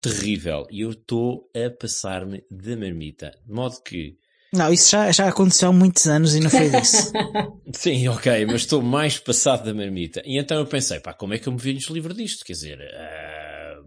[0.00, 0.66] terrível.
[0.70, 3.30] E eu estou a passar-me de marmita.
[3.46, 4.16] De modo que.
[4.52, 7.10] Não, isso já, já aconteceu há muitos anos e não foi disso.
[7.74, 10.22] Sim, ok, mas estou mais passado da marmita.
[10.26, 12.44] E então eu pensei, pá, como é que eu me venho livre disto?
[12.44, 12.78] Quer dizer.
[12.94, 13.80] ah,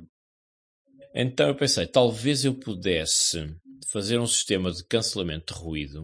[1.13, 3.45] Então eu pensei, talvez eu pudesse
[3.91, 6.03] fazer um sistema de cancelamento de ruído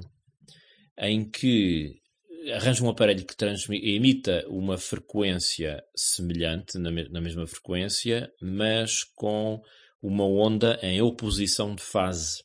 [0.98, 1.96] em que
[2.54, 3.36] arranjo um aparelho que
[3.74, 9.62] emita uma frequência semelhante, na, me- na mesma frequência, mas com
[10.02, 12.44] uma onda em oposição de fase,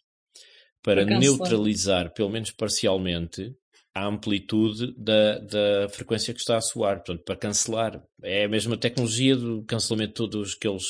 [0.83, 3.53] para neutralizar, pelo menos parcialmente,
[3.95, 6.97] a amplitude da, da frequência que está a soar.
[6.97, 8.03] Portanto, para cancelar.
[8.23, 10.85] É a mesma tecnologia do cancelamento de todos aqueles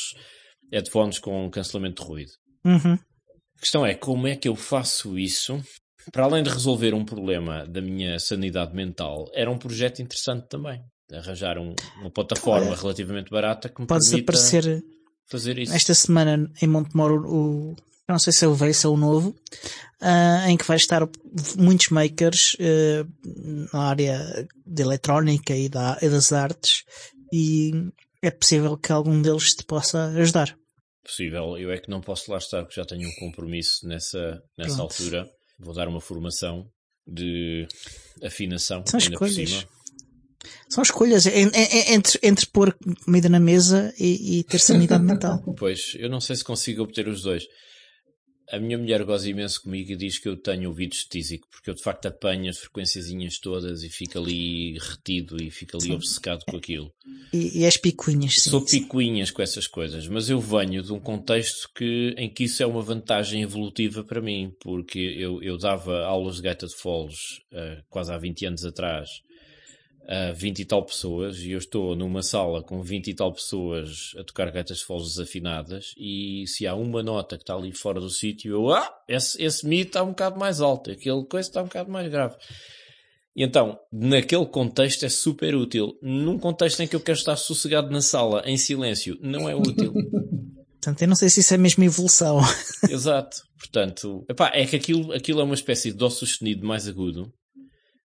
[0.72, 2.32] headphones com cancelamento de ruído.
[2.64, 2.98] Uhum.
[3.56, 5.60] A questão é como é que eu faço isso
[6.12, 10.80] para além de resolver um problema da minha sanidade mental, era um projeto interessante também.
[11.12, 14.84] Arranjar um- uma plataforma Olha, relativamente barata que me Podes permita aparecer
[15.26, 15.72] fazer isso.
[15.74, 17.74] esta semana em Montemor o,
[18.08, 19.34] não sei se é o velho, se é o novo,
[20.00, 21.08] ah, em que vai estar
[21.56, 23.06] muitos makers ah,
[23.72, 26.84] na área de eletrónica e, da, e das artes
[27.32, 27.72] e
[28.22, 30.56] é possível que algum deles te possa ajudar.
[31.06, 34.76] Possível, eu é que não posso lá estar porque já tenho um compromisso nessa, nessa
[34.76, 34.82] Pronto.
[34.82, 35.30] altura.
[35.58, 36.68] Vou dar uma formação
[37.06, 37.66] de
[38.22, 39.50] afinação São ainda por escolhas.
[39.50, 39.68] cima.
[40.68, 45.42] São escolhas entre, entre pôr comida na mesa e, e ter sanidade mental.
[45.56, 47.44] Pois, eu não sei se consigo obter os dois.
[48.50, 51.74] A minha mulher goza imenso comigo e diz que eu tenho ouvido estísico, porque eu
[51.74, 55.92] de facto apanho as frequenciazinhas todas e fico ali retido e fico ali sim.
[55.92, 56.92] obcecado com aquilo.
[57.32, 58.50] E, e as picuinhas, sim.
[58.50, 62.62] Sou picuinhas com essas coisas, mas eu venho de um contexto que, em que isso
[62.62, 67.18] é uma vantagem evolutiva para mim, porque eu, eu dava aulas de gaita de foles
[67.52, 69.08] uh, quase há 20 anos atrás
[70.08, 74.12] a 20 e tal pessoas e eu estou numa sala com 20 e tal pessoas
[74.18, 78.00] a tocar gaitas de foles desafinadas e se há uma nota que está ali fora
[78.00, 81.60] do sítio, eu, ah, esse, esse mi está um bocado mais alto, aquele coisa está
[81.60, 82.36] um bocado mais grave.
[83.34, 85.98] E então, naquele contexto é super útil.
[86.00, 89.92] Num contexto em que eu quero estar sossegado na sala, em silêncio, não é útil.
[89.92, 92.40] Portanto, eu não sei se isso é mesmo evolução.
[92.88, 93.42] Exato.
[93.58, 97.30] Portanto, epá, é que aquilo, aquilo é uma espécie de dó sustenido mais agudo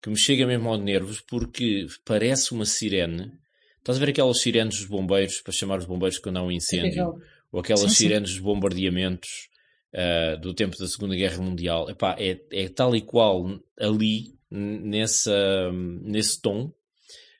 [0.02, 3.32] que me chega mesmo aos nervos porque parece uma sirene.
[3.78, 7.14] Estás a ver aquelas sirenes dos bombeiros para chamar os bombeiros quando há um incêndio?
[7.52, 8.36] Ou aquelas sim, sirenes sim.
[8.36, 9.48] dos bombardeamentos
[9.94, 11.88] uh, do tempo da Segunda Guerra Mundial?
[11.88, 16.72] Epá, é, é tal e qual ali, nessa, nesse tom,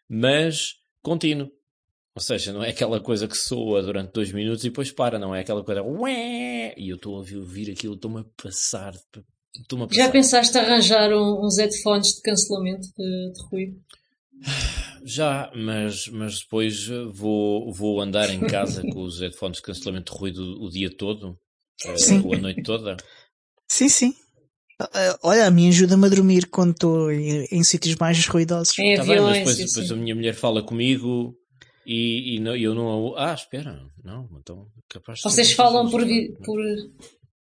[0.08, 1.50] mas contínuo.
[2.14, 5.34] Ou seja, não é aquela coisa que soa durante dois minutos e depois para, não
[5.34, 5.82] é aquela coisa.
[5.82, 6.74] Ué!
[6.76, 8.92] E eu estou a ouvir aquilo, estou-me a passar
[9.90, 13.80] já pensaste arranjar um, uns headphones de cancelamento de, de ruído?
[15.04, 20.18] Já, mas, mas depois vou, vou andar em casa com os headphones de cancelamento de
[20.18, 21.36] ruído o dia todo?
[21.84, 22.22] Eh, sim.
[22.24, 22.96] Ou a noite toda?
[23.68, 24.14] Sim, sim.
[24.94, 28.78] Eh, olha, a mim ajuda-me a dormir quando estou em, em sítios mais ruidosos.
[28.78, 31.36] Em tá bem, mas depois, depois a minha mulher fala comigo
[31.86, 33.16] e, e não, eu não.
[33.16, 36.02] Ah, espera, não, então capaz Vocês falam por,
[36.44, 36.60] por,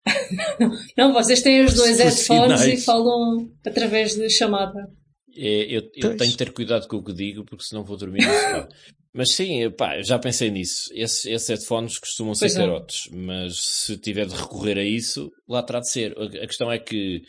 [0.97, 4.88] não, vocês têm os dois headphones e falam através de chamada.
[5.37, 8.23] É, eu, eu tenho que ter cuidado com o que digo, porque senão vou dormir
[9.12, 10.90] Mas sim, pá, já pensei nisso.
[10.92, 12.59] Esses, esses headphones costumam ser pois é.
[12.59, 13.16] carotes, é.
[13.16, 16.14] mas se tiver de recorrer a isso, lá terá de ser.
[16.19, 17.23] A questão é que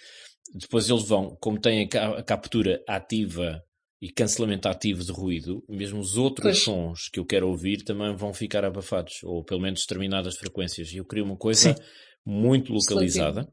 [0.53, 1.87] depois eles vão, como têm
[2.17, 3.61] a captura ativa
[4.01, 6.63] e cancelamento ativo de ruído, mesmo os outros pois.
[6.63, 10.91] sons que eu quero ouvir também vão ficar abafados, ou pelo menos determinadas frequências.
[10.91, 11.81] E eu queria uma coisa sim
[12.27, 13.47] muito localizada,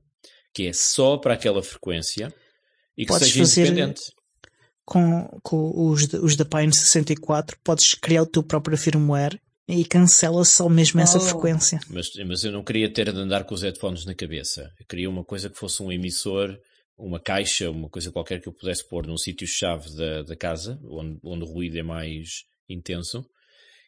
[0.52, 2.34] que é só para aquela frequência
[2.98, 4.12] e que podes seja fazer independente.
[4.84, 10.44] Com, com os, os da Pine 64, podes criar o teu próprio firmware e cancela
[10.44, 11.20] só mesmo essa oh.
[11.20, 11.78] frequência.
[11.88, 14.70] Mas, mas eu não queria ter de andar com os headphones na cabeça.
[14.78, 16.58] Eu queria uma coisa que fosse um emissor,
[16.98, 21.18] uma caixa, uma coisa qualquer que eu pudesse pôr num sítio-chave da, da casa, onde,
[21.22, 23.24] onde o ruído é mais intenso,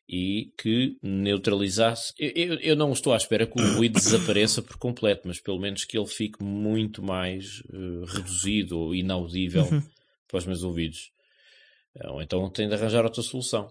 [0.08, 2.12] e que neutralizasse.
[2.18, 5.58] Eu, eu, eu, não estou à espera que o ruído desapareça por completo, mas pelo
[5.58, 9.82] menos que ele fique muito mais uh, reduzido ou inaudível uhum.
[10.28, 11.10] para os meus ouvidos.
[12.04, 13.66] Ou então tenho de arranjar outra solução.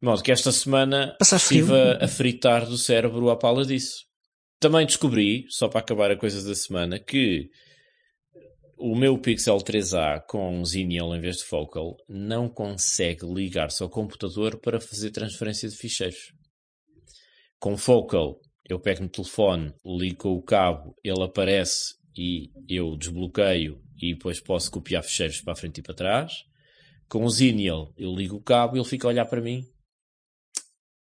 [0.00, 4.04] De modo que esta semana estive a, a fritar do cérebro à pala disso.
[4.60, 7.50] Também descobri, só para acabar a coisa da semana, que
[8.76, 14.58] o meu Pixel 3a com Xenial em vez de Focal não consegue ligar-se ao computador
[14.58, 16.32] para fazer transferência de ficheiros.
[17.58, 24.14] Com Focal, eu pego no telefone, ligo o cabo, ele aparece e eu desbloqueio e
[24.14, 26.32] depois posso copiar ficheiros para a frente e para trás.
[27.08, 29.64] Com o Xenial, eu ligo o cabo e ele fica a olhar para mim.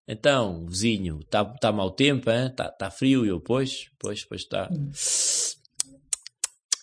[0.07, 3.25] Então, vizinho, está tá mau tempo, está tá frio?
[3.25, 4.69] E eu, pois, pois, pois está.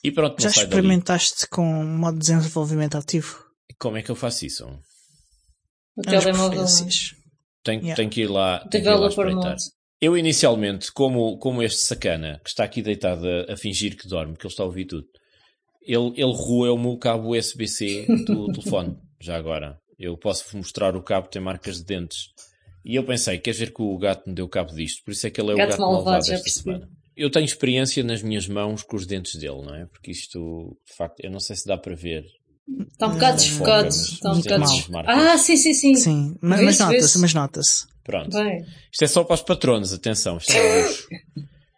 [0.05, 1.51] E pronto, Já experimentaste dali.
[1.51, 3.45] com modo de desenvolvimento ativo?
[3.79, 4.67] Como é que eu faço isso?
[5.97, 6.65] O telemóvel.
[7.63, 7.95] Tenho, yeah.
[7.95, 9.57] tenho que ir lá, tenho que ir lá espreitar.
[10.01, 14.37] Eu inicialmente, como, como este sacana que está aqui deitado a, a, fingir que dorme,
[14.37, 15.07] que ele está a ouvir tudo,
[15.81, 19.79] ele, ele roeu o cabo USB-C do telefone, já agora.
[19.97, 22.31] Eu posso mostrar o cabo, tem marcas de dentes.
[22.85, 25.05] E eu pensei, queres ver que o gato me deu cabo disto?
[25.05, 27.45] Por isso é que ele é gato o gato malvado, malvado desta semana eu tenho
[27.45, 29.87] experiência nas minhas mãos com os dentes dele, não é?
[29.87, 32.25] Porque isto, de facto, eu não sei se dá para ver.
[32.93, 33.89] Está um bocado desfocado.
[33.89, 34.65] Está um bocado
[35.07, 35.95] Ah, sim, sim, sim.
[35.95, 37.87] Sim, mas, mas nota-se, mas nota-se.
[38.05, 38.31] Pronto.
[38.31, 38.65] Bem.
[38.91, 40.39] Isto é só para os patronos, atenção.
[40.39, 41.09] Isto é luxo.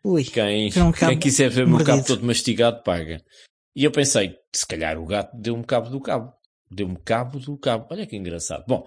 [0.04, 3.22] Ui, quem, um quem quiser ver o meu cabo todo mastigado, paga.
[3.74, 6.32] E eu pensei, se calhar o gato deu-me cabo do cabo.
[6.70, 7.86] Deu-me cabo do cabo.
[7.90, 8.64] Olha que engraçado.
[8.68, 8.86] Bom,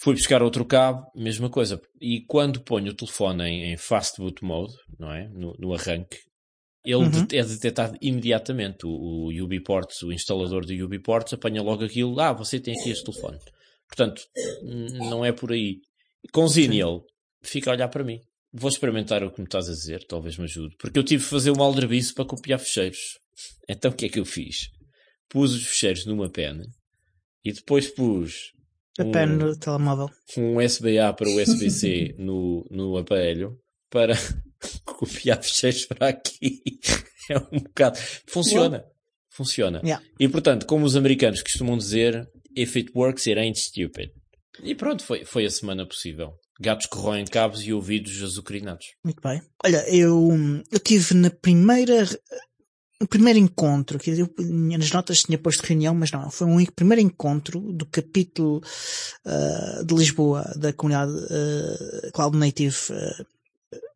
[0.00, 1.80] Fui buscar outro cabo, mesma coisa.
[2.00, 5.28] E quando ponho o telefone em, em fast boot mode, não é?
[5.28, 6.18] No, no arranque,
[6.84, 7.26] ele uhum.
[7.32, 8.86] é detectado imediatamente.
[8.86, 12.18] O, o UbiPorts, o instalador de UbiPorts, apanha logo aquilo.
[12.20, 13.38] Ah, você tem aqui este telefone.
[13.88, 14.22] Portanto,
[14.62, 15.80] não é por aí.
[16.32, 17.04] Com Ziniel,
[17.42, 18.20] fica a olhar para mim.
[18.52, 20.76] Vou experimentar o que me estás a dizer, talvez me ajude.
[20.78, 23.18] Porque eu tive de fazer um aldrabiço para copiar fecheiros.
[23.70, 24.70] Então o que é que eu fiz?
[25.28, 26.64] Pus os fecheiros numa pena
[27.44, 28.52] e depois pus
[28.98, 30.10] A pen no telemóvel.
[30.36, 33.58] um USB-A para USB-C no, no aparelho
[33.90, 34.14] para
[34.84, 36.62] copiar fecheiros para aqui.
[37.30, 37.98] É um bocado.
[38.26, 38.86] Funciona.
[39.28, 39.82] Funciona.
[39.84, 40.02] Yeah.
[40.18, 42.26] E portanto, como os americanos costumam dizer,
[42.56, 44.10] if it works, it ain't stupid.
[44.62, 46.32] E pronto, foi, foi a semana possível.
[46.58, 48.86] Gatos que roem cabos e ouvidos azucrinados.
[49.04, 49.42] Muito bem.
[49.62, 50.30] Olha, eu,
[50.72, 52.06] eu tive na primeira.
[53.00, 57.00] No primeiro encontro, que eu nas notas tinha posto reunião, mas não, foi um primeiro
[57.00, 58.60] encontro do capítulo
[59.24, 63.26] uh, de Lisboa da comunidade uh, Cloud Native, uh,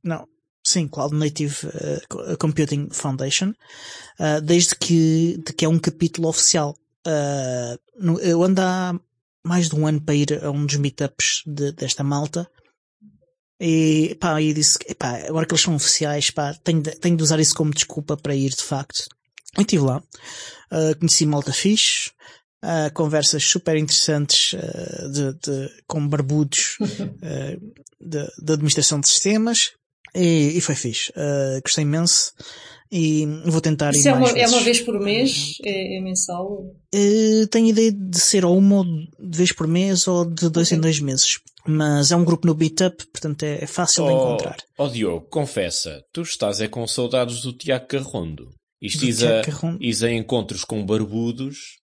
[0.05, 0.29] não,
[0.65, 1.57] sim, Cloud Native
[2.39, 3.53] Computing Foundation,
[4.45, 6.77] desde que, de que é um capítulo oficial.
[7.99, 8.95] No, eu ando há
[9.45, 12.49] mais de um ano para ir a um dos meetups de, desta malta.
[13.65, 17.23] E, pá, e disse, pá, agora que eles são oficiais, pá, tenho de, tenho de
[17.23, 19.05] usar isso como desculpa para ir de facto.
[19.57, 20.03] E estive lá.
[20.73, 22.11] Uh, conheci malta fixe,
[22.65, 26.77] uh, conversas super interessantes uh, de, de, com barbudos
[28.01, 29.71] de, de, administração de sistemas.
[30.13, 31.13] E, e foi fixe.
[31.63, 32.33] gostei imenso.
[32.91, 34.55] E vou tentar Isso ir é mais uma, é vezes.
[34.55, 35.57] uma vez por mês?
[35.65, 36.67] É, é mensal?
[36.95, 40.67] Uh, tenho ideia de ser ou uma ou de vez por mês ou de dois
[40.67, 40.77] Ok.
[40.77, 41.39] em dois meses.
[41.67, 44.57] Mas é um grupo no Meetup, portanto é, é fácil de encontrar.
[44.77, 48.49] Ó Diogo, confessa, tu estás é com saudades do Tiago Carrondo.
[48.81, 49.79] Isto is a, Carrondo?
[49.81, 51.81] is a encontros com barbudos.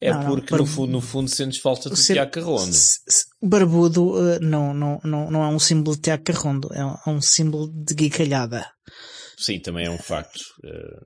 [0.00, 2.74] É Não, não, porque no, fundo, no fundo sentes falta do Ser- Tiago Carrondo.
[3.42, 7.10] Barbudo uh, não, não, não, não é um símbolo de Tiago Carrondo, é um, é
[7.10, 8.66] um símbolo de guicalhada.
[9.36, 10.40] Sim, também é um facto.
[10.64, 11.00] Eh,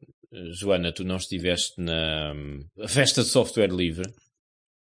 [0.53, 4.09] Joana, tu não estiveste na hum, festa de software livre?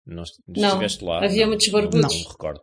[0.06, 1.24] Não, est- Não, estiveste lá?
[1.24, 2.02] havia Não, muitos não- barbudos.
[2.02, 2.62] Não, me recordo.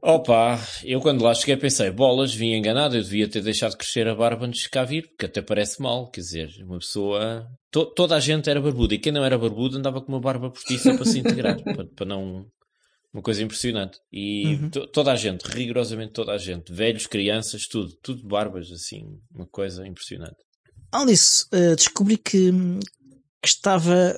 [0.00, 4.14] Opa, eu quando lá cheguei pensei, bolas, vim enganado, eu devia ter deixado crescer a
[4.14, 7.46] barba antes de cá vir, porque até parece mal, quer dizer, uma pessoa...
[7.70, 10.50] to- toda a gente era barbuda, e quem não era barbudo andava com uma barba
[10.50, 12.46] postiça para se integrar, para, para não...
[13.12, 13.98] Uma coisa impressionante.
[14.12, 14.70] E Uhum.
[14.70, 19.02] to- toda a gente, rigorosamente toda a gente, velhos, crianças, tudo, tudo barbas, assim,
[19.34, 20.36] uma coisa impressionante.
[20.92, 22.50] Além disso, uh, descobri que,
[23.42, 24.16] que estava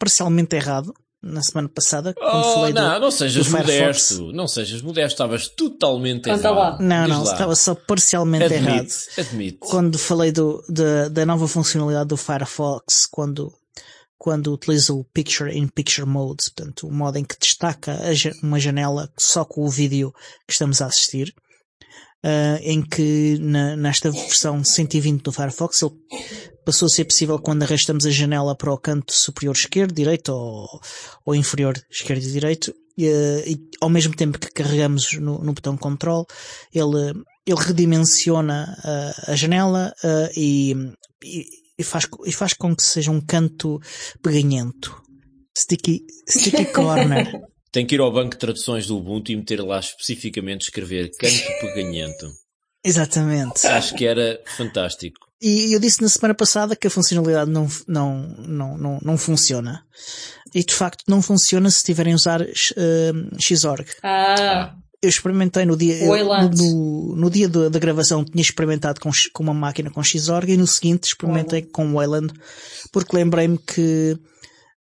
[0.00, 0.92] parcialmente errado
[1.22, 4.32] na semana passada, quando Oh, falei do, não, não sejas modesto.
[4.32, 5.12] Não sejas modesto.
[5.12, 6.56] Estavas totalmente Conta errado.
[6.56, 6.78] lá.
[6.80, 7.32] Não, Diz não, lá.
[7.32, 8.78] estava só parcialmente errado.
[8.78, 9.58] Admite, admite.
[9.60, 13.52] Quando falei do, da, da nova funcionalidade do Firefox, quando,
[14.16, 17.98] quando utiliza o Picture in Picture Mode, portanto, o modo em que destaca
[18.42, 20.14] uma janela só com o vídeo
[20.46, 21.34] que estamos a assistir,
[22.22, 25.92] ah, em que na- nesta versão 120 do Firefox ele
[26.64, 30.68] passou a ser possível quando arrastamos a janela para o canto superior esquerdo, direito ou,
[31.24, 33.06] ou inferior esquerdo e direito, e,
[33.46, 36.26] e ao mesmo tempo que carregamos no, no botão control,
[36.72, 37.14] ele,
[37.46, 40.74] ele redimensiona ah, a janela ah, e,
[41.24, 41.46] e,
[41.78, 43.80] e faz, e faz com que seja um canto
[44.22, 45.00] peganhento.
[45.56, 47.40] Sticky, sticky corner.
[47.72, 51.60] Tem que ir ao banco de traduções do Ubuntu e meter lá especificamente escrever canto
[51.60, 52.30] peganhento.
[52.84, 53.66] Exatamente.
[53.66, 55.18] Acho que era fantástico.
[55.40, 59.82] E eu disse na semana passada que a funcionalidade não, não, não, não, não funciona.
[60.54, 63.86] E de facto não funciona se estiverem a usar eh, Xorg.
[64.02, 66.56] Ah, Eu experimentei no dia, O Wayland.
[66.56, 70.66] no, no dia da, gravação tinha experimentado com, com uma máquina com Xorg e no
[70.66, 72.34] seguinte experimentei com o Wayland
[72.92, 74.18] porque lembrei-me que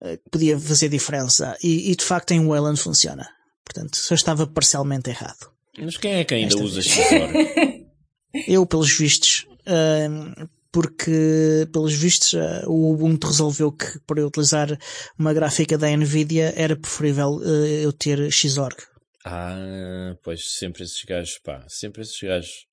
[0.02, 1.56] eh, podia fazer diferença.
[1.62, 3.28] E, e de facto em Wayland funciona.
[3.64, 5.50] Portanto, só estava parcialmente errado.
[5.78, 7.02] Mas quem é que ainda Esta usa Xor?
[8.48, 14.78] Eu, pelos vistos, ahm, porque, pelos vistos, ah, o Ubuntu resolveu que para eu utilizar
[15.18, 18.74] uma gráfica da Nvidia era preferível ah, eu ter Xorg.
[19.24, 22.66] Ah, pois sempre esses gajos, pá, sempre esses gajos.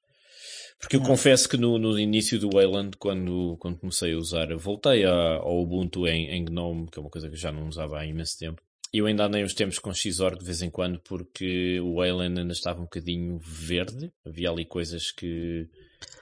[0.80, 5.04] Porque eu confesso que no, no início do Wayland, quando, quando comecei a usar, voltei
[5.06, 8.06] a- ao Ubuntu em, em GNOME, que é uma coisa que já não usava há
[8.06, 8.62] imenso tempo.
[8.92, 12.54] Eu ainda andei uns tempos com Xorg de vez em quando, porque o Wayland ainda
[12.54, 14.12] estava um bocadinho verde.
[14.26, 15.68] Havia ali coisas que,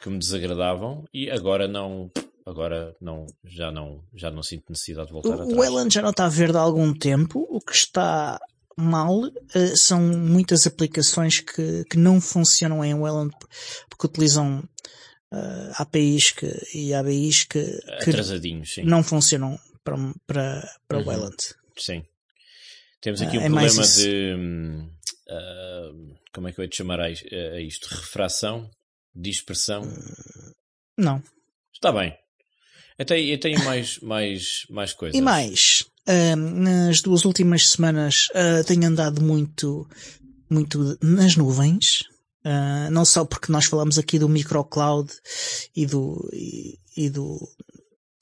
[0.01, 1.05] que me desagradavam.
[1.14, 2.12] E agora não,
[2.45, 5.53] agora não, já não, já não sinto necessidade de voltar atrás.
[5.53, 7.47] O Wayland já não está verde há algum tempo.
[7.49, 8.38] O que está
[8.78, 13.34] mal ah, são muitas aplicações que, que não funcionam em Wayland
[13.89, 14.63] porque utilizam
[15.32, 17.63] ah, APIs que, e ABIs que,
[18.03, 21.03] que não funcionam para, para, para Uhum.
[21.05, 21.38] Wayland.
[21.78, 22.03] Sim.
[23.01, 24.36] Temos aqui Ah, um é problema de.
[24.38, 24.89] hum,
[26.34, 27.88] como é que eu ia te chamar a a isto?
[27.89, 28.69] Refração?
[29.15, 29.82] Dispersão?
[30.97, 31.21] Não.
[31.73, 32.15] Está bem.
[32.97, 35.17] Eu tenho, eu tenho mais, mais, mais coisas.
[35.17, 35.84] E mais,
[36.36, 39.88] nas duas últimas semanas ah, tenho andado muito,
[40.49, 42.03] muito nas nuvens.
[42.45, 45.12] Ah, não só porque nós falamos aqui do microcloud
[45.76, 47.38] e do, e, e do,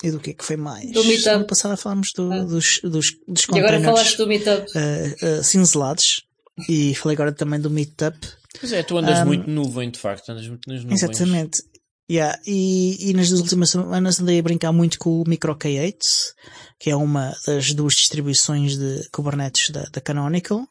[0.04, 0.92] E do que é que foi mais?
[0.92, 1.22] Do Meetup.
[1.24, 2.44] Semana passada falámos do, Ah.
[2.44, 4.66] dos, dos, dos E agora falaste do Meetup.
[4.72, 6.24] uh, uh, cinzelados.
[6.70, 8.18] E falei agora também do Meetup.
[8.60, 11.04] Pois é, tu andas Um, muito nuvem, de facto, andas muito nas nuvens.
[11.04, 11.62] Exatamente.
[12.10, 12.40] Yeah.
[12.46, 15.98] E, e nas duas últimas semanas andei a brincar muito com o Micro K8,
[16.80, 20.68] que é uma das duas distribuições de Kubernetes da, da Canonical.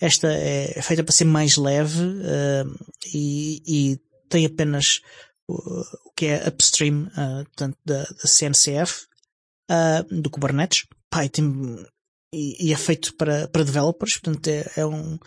[0.00, 5.00] Esta é feita para ser mais leve uh, e, e tem apenas
[5.48, 9.06] o, o que é upstream uh, portanto, da, da CNCF
[9.70, 10.86] uh, do Kubernetes.
[11.32, 11.44] Tem,
[12.34, 15.18] e, e é feito para, para developers, portanto é, é um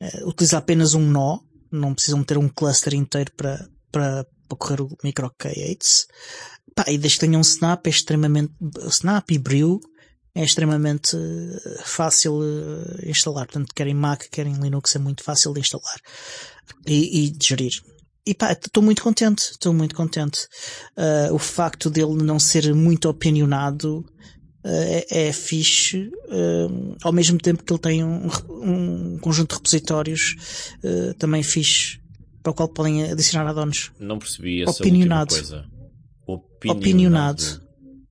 [0.00, 1.38] é, utiliza apenas um nó,
[1.70, 6.06] não precisam ter um cluster inteiro para, para, para correr o micro K8.
[6.74, 8.52] Pá, e desde que tenha um Snap é extremamente,
[8.88, 9.80] Snap e Brew
[10.34, 13.46] é extremamente uh, fácil uh, instalar.
[13.46, 15.96] Portanto, quer em Mac, quer em Linux, é muito fácil de instalar
[16.86, 17.82] e, e de gerir.
[18.24, 20.46] E pá, estou muito contente, estou muito contente.
[20.96, 24.04] Uh, o facto dele não ser muito opinionado
[24.62, 26.10] é, é fixe,
[27.02, 30.36] ao mesmo tempo que ele tem um, um conjunto de repositórios
[30.84, 32.00] uh, também fixe,
[32.48, 33.90] para o qual podem adicionar add-ons.
[33.98, 35.34] Não percebi essa Opinionado.
[35.34, 35.64] coisa.
[36.26, 36.78] Opinionado.
[36.80, 37.42] Opinionado.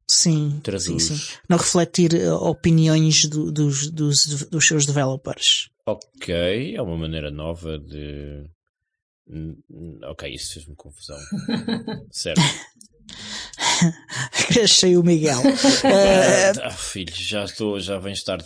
[0.09, 1.03] Sim, sim, Traduz.
[1.03, 1.19] sim.
[1.49, 5.69] Não refletir uh, opiniões do- dos, dos, dos seus developers.
[5.85, 8.45] Ok, é uma maneira nova de.
[9.29, 9.55] Hum,
[10.05, 11.17] Ok, isso fez-me confusão.
[12.11, 12.41] certo.
[14.63, 15.39] Achei o Miguel.
[15.39, 18.45] Uh, Ah, filho, já estou, já vens tarde.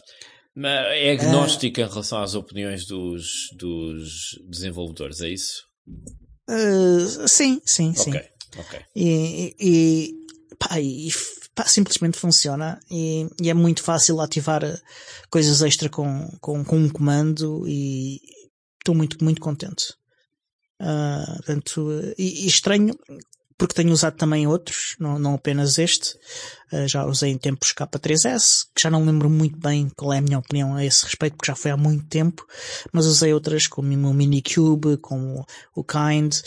[0.55, 3.23] Mas é agnóstico em relação às opiniões dos,
[3.57, 4.09] dos
[4.49, 5.63] desenvolvedores, é isso?
[5.88, 8.11] Uh, sim, sim, sim.
[8.11, 8.79] Ok, ok.
[8.95, 10.13] E, e,
[10.57, 11.09] pá, e
[11.55, 14.79] pá, simplesmente funciona e, e é muito fácil ativar eh,
[15.29, 18.19] coisas extra com, com, com um comando e
[18.79, 19.93] estou muito, muito contente.
[20.79, 22.95] Ah, portanto, e, e estranho
[23.62, 26.18] porque tenho usado também outros, não, não apenas este.
[26.72, 30.22] Ah, já usei em tempos K3S, que já não lembro muito bem qual é a
[30.22, 32.43] minha opinião a esse respeito, porque já foi há muito tempo,
[32.91, 35.45] mas usei outras como o Minikube, como
[35.76, 36.38] o Kind,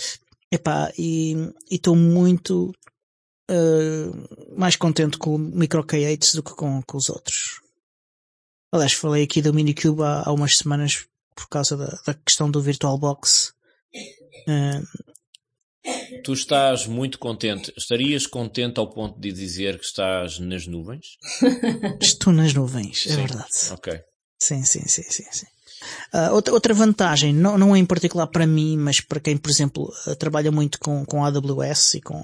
[0.50, 1.36] Epá, e
[1.70, 2.74] estou muito
[3.48, 7.60] uh, mais contente com o Micro K8 do que com, com os outros.
[8.72, 11.06] Aliás, falei aqui do Minikube há, há umas semanas
[11.36, 13.54] por causa da, da questão do VirtualBox.
[14.48, 15.13] Uh,
[16.22, 17.72] Tu estás muito contente.
[17.76, 21.18] Estarias contente ao ponto de dizer que estás nas nuvens?
[22.00, 23.16] estou nas nuvens, é Sim.
[23.16, 23.50] verdade.
[23.70, 24.00] Ok.
[24.38, 25.46] Sim, sim, sim, sim, sim.
[26.12, 29.50] Ah, outra, outra vantagem, não, não é em particular para mim, mas para quem, por
[29.50, 32.22] exemplo, ah, trabalha muito com, com AWS e com,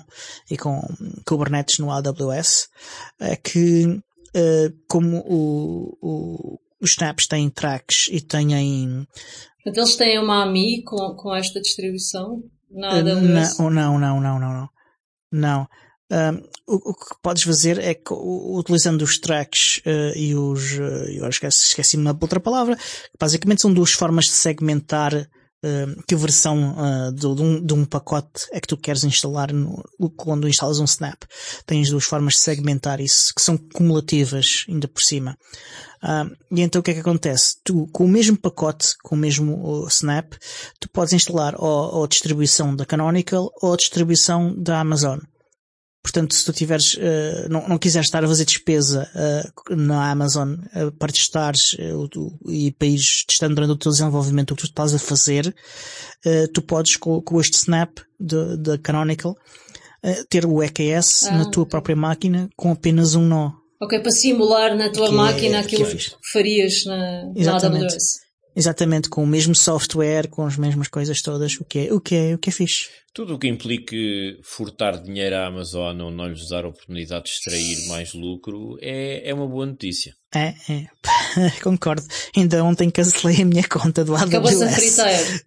[0.50, 0.80] e com
[1.26, 2.68] Kubernetes no AWS,
[3.20, 4.00] é que
[4.34, 9.06] ah, como o, o, os snaps têm tracks e têm
[9.62, 12.42] Portanto, eles têm uma AMI com, com esta distribuição
[12.74, 13.58] AWS.
[13.58, 14.70] Não, não, não, não, não, não.
[15.32, 15.68] Não.
[16.12, 21.08] Um, o, o que podes fazer é que utilizando os tracks uh, e os, uh,
[21.08, 25.28] eu esqueci, esqueci-me da outra palavra, que basicamente são duas formas de segmentar
[25.64, 29.52] uh, que versão uh, do- de, um, de um pacote é que tu queres instalar
[29.52, 29.82] no,
[30.16, 31.22] quando instalas um Snap.
[31.66, 35.36] Tens duas formas de segmentar isso, que são cumulativas ainda por cima.
[36.02, 37.56] Ah, e então o que é que acontece?
[37.62, 40.32] Tu, com o mesmo pacote, com o mesmo uh, Snap,
[40.80, 45.18] tu podes instalar ou, ou a distribuição da Canonical ou a distribuição da Amazon.
[46.02, 49.42] Portanto, se tu tiveres, eh, não, não quiseres estar a fazer despesa eh,
[49.76, 51.76] na Amazon eh, para testares
[52.48, 55.54] e para ires testando durante o teu desenvolvimento o que tu estás a fazer,
[56.54, 59.34] tu podes com, com este Snap da Canonical
[60.30, 63.52] ter o EKS Ah, na tua própria máquina com apenas um nó.
[63.82, 66.96] Ok, para simular na tua Que é- máquina que aquilo é que, farias na,
[67.26, 67.94] na Exatamente.
[67.94, 68.20] AWS.
[68.54, 72.14] Exatamente, com o mesmo software, com as mesmas coisas todas, o que é, o que
[72.14, 72.88] é, o que é fixe.
[73.14, 77.30] Tudo o que implique furtar dinheiro à Amazon ou não lhes dar a oportunidade de
[77.30, 80.14] extrair mais lucro é, é uma boa notícia.
[80.34, 80.86] É, é.
[81.62, 82.06] Concordo.
[82.36, 85.44] Ainda ontem cancelei a minha conta do Acabou-se a AWS.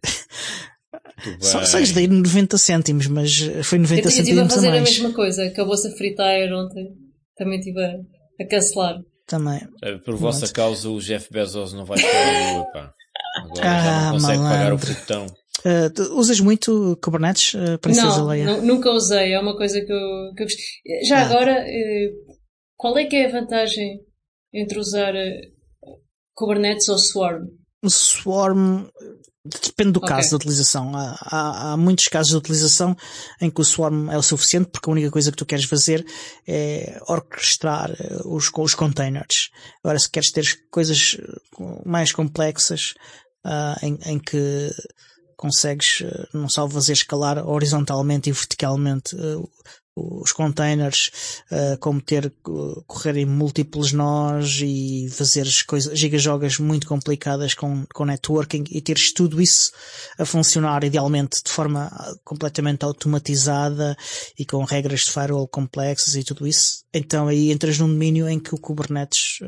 [1.25, 4.51] Muito Só, só lhes dei 90 cêntimos, mas foi 90 Eu, eu estive a cêntimos
[4.51, 4.89] a fazer a mais.
[4.89, 5.45] mesma coisa.
[5.45, 6.89] Acabou-se a fritar ontem.
[7.37, 7.93] Também estive a,
[8.41, 8.99] a cancelar.
[9.25, 9.61] Também.
[9.81, 10.53] Eh, Por vossa Pronto.
[10.53, 12.93] causa, o Jeff Bezos não vai ficar na lua, pá.
[13.37, 14.87] Agora já Ah, não consegue pagar o malandro.
[14.95, 15.25] portão.
[15.65, 18.45] Uh, usas muito Kubernetes, uh, Princesa não, Leia?
[18.45, 19.33] nu- nunca usei.
[19.33, 21.07] É uma coisa que eu, que eu gosto.
[21.07, 21.25] Já Ah.
[21.25, 22.09] agora, eh,
[22.75, 24.01] qual é que é a vantagem
[24.53, 25.13] entre usar
[26.35, 27.45] Kubernetes ou Swarm?
[27.87, 28.87] Swarm
[29.45, 30.09] depende do Ok.
[30.09, 30.95] caso de utilização.
[30.95, 32.95] Há, há, há muitos casos de utilização
[33.41, 36.05] em que o Swarm é o suficiente porque a única coisa que tu queres fazer
[36.47, 39.49] é orquestrar eh, os, os containers.
[39.83, 42.93] Agora, se queres ter coisas eh, mais complexas,
[43.43, 44.71] ah, em, em que
[45.35, 49.49] consegues uh, não só fazer escalar horizontalmente e verticalmente uh,
[49.95, 51.11] os containers,
[51.51, 57.85] uh, como ter uh, correr em múltiplos nós e fazer coisas, gigajogas muito complicadas com,
[57.93, 59.71] com networking e teres tudo isso
[60.17, 61.91] a funcionar idealmente de forma
[62.23, 63.95] completamente automatizada
[64.37, 66.83] e com regras de firewall complexas e tudo isso.
[66.93, 69.39] Então aí entras num domínio em que o Kubernetes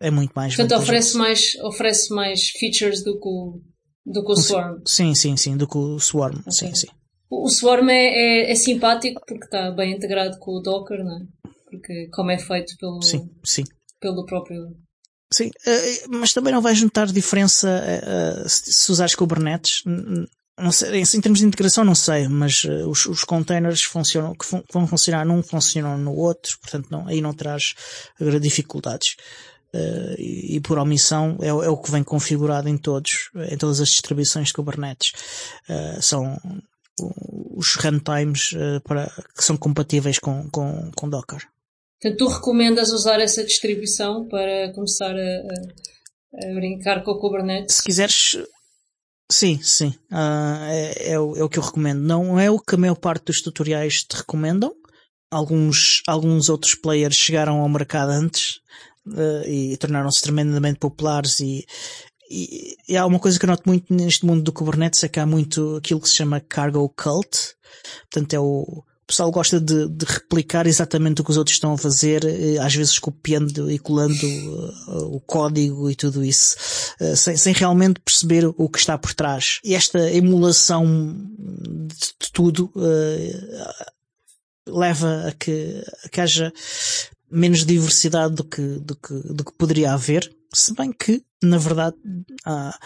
[0.00, 3.60] é muito mais Portanto, oferece mais, oferece mais features do que o,
[4.04, 4.78] do que o Swarm.
[4.86, 6.38] Sim, sim, sim, do que o Swarm.
[6.40, 6.52] Okay.
[6.52, 6.88] Sim, sim.
[7.30, 11.20] O Swarm é, é, é, simpático porque está bem integrado com o Docker, não é?
[11.64, 13.62] Porque como é feito pelo, sim, sim.
[14.00, 14.76] pelo próprio.
[15.32, 19.84] Sim, eh, mas também não vais notar diferença eh, eh, se usares Kubernetes.
[20.58, 24.86] Não sei, em termos de integração não sei, mas os, os containers funcionam, que vão
[24.86, 27.74] funcionar num funcionam no outro, portanto não, aí não traz
[28.40, 29.16] dificuldades.
[30.18, 33.88] E, e, por omissão é, é, o que vem configurado em todos, em todas as
[33.88, 35.12] distribuições de Kubernetes.
[36.02, 36.36] São
[37.56, 41.46] os runtimes uh, para, que são compatíveis com, com, com Docker.
[42.00, 47.76] Portanto, tu recomendas usar essa distribuição para começar a, a, a brincar com o Kubernetes?
[47.76, 48.38] Se quiseres,
[49.30, 49.94] sim, sim.
[50.10, 52.00] Uh, é, é, o, é o que eu recomendo.
[52.00, 54.74] Não é o que a maior parte dos tutoriais te recomendam.
[55.30, 58.60] Alguns, alguns outros players chegaram ao mercado antes
[59.06, 61.64] uh, e tornaram-se tremendamente populares e,
[62.30, 65.26] e, há uma coisa que eu noto muito neste mundo do Kubernetes é que há
[65.26, 67.56] muito aquilo que se chama cargo cult.
[68.08, 71.72] Portanto, é o, o pessoal gosta de, de, replicar exatamente o que os outros estão
[71.72, 76.56] a fazer, eh, às vezes copiando e colando uh, o código e tudo isso,
[77.00, 79.58] uh, sem, sem, realmente perceber o que está por trás.
[79.64, 80.86] E esta emulação
[81.36, 83.90] de, de tudo uh,
[84.68, 86.52] leva a que, a que haja
[87.28, 91.96] menos diversidade do que, do que, do que poderia haver se bem que, na verdade,
[92.44, 92.78] há,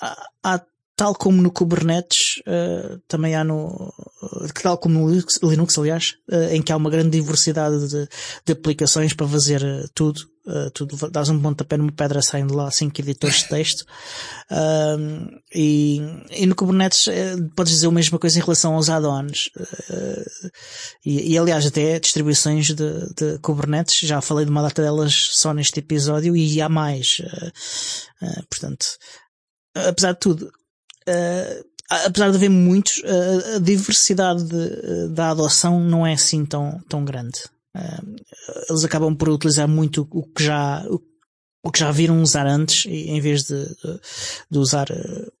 [0.00, 0.60] há, há
[0.96, 3.92] tal como no Kubernetes, uh, também há no,
[4.62, 8.08] tal como no Linux, Linux aliás, uh, em que há uma grande diversidade de,
[8.44, 10.31] de aplicações para fazer uh, tudo.
[10.74, 13.84] Tudo, dás um pontapé numa pedra saindo lá cinco editores de texto.
[15.54, 17.06] e, e no Kubernetes
[17.54, 19.50] podes dizer a mesma coisa em relação aos add-ons.
[21.04, 25.54] E, e, aliás, até distribuições de, de, Kubernetes, já falei de uma data delas só
[25.54, 27.20] neste episódio e há mais.
[28.50, 28.86] portanto,
[29.74, 30.46] apesar de tudo,
[31.08, 36.80] uh, apesar de haver muitos, uh, a diversidade de, da adoção não é assim tão,
[36.88, 37.40] tão grande.
[37.74, 38.16] Uh,
[38.68, 40.84] eles acabam por utilizar muito o que já,
[41.62, 43.64] o, que já viram usar antes, em vez de,
[44.50, 44.88] de, usar,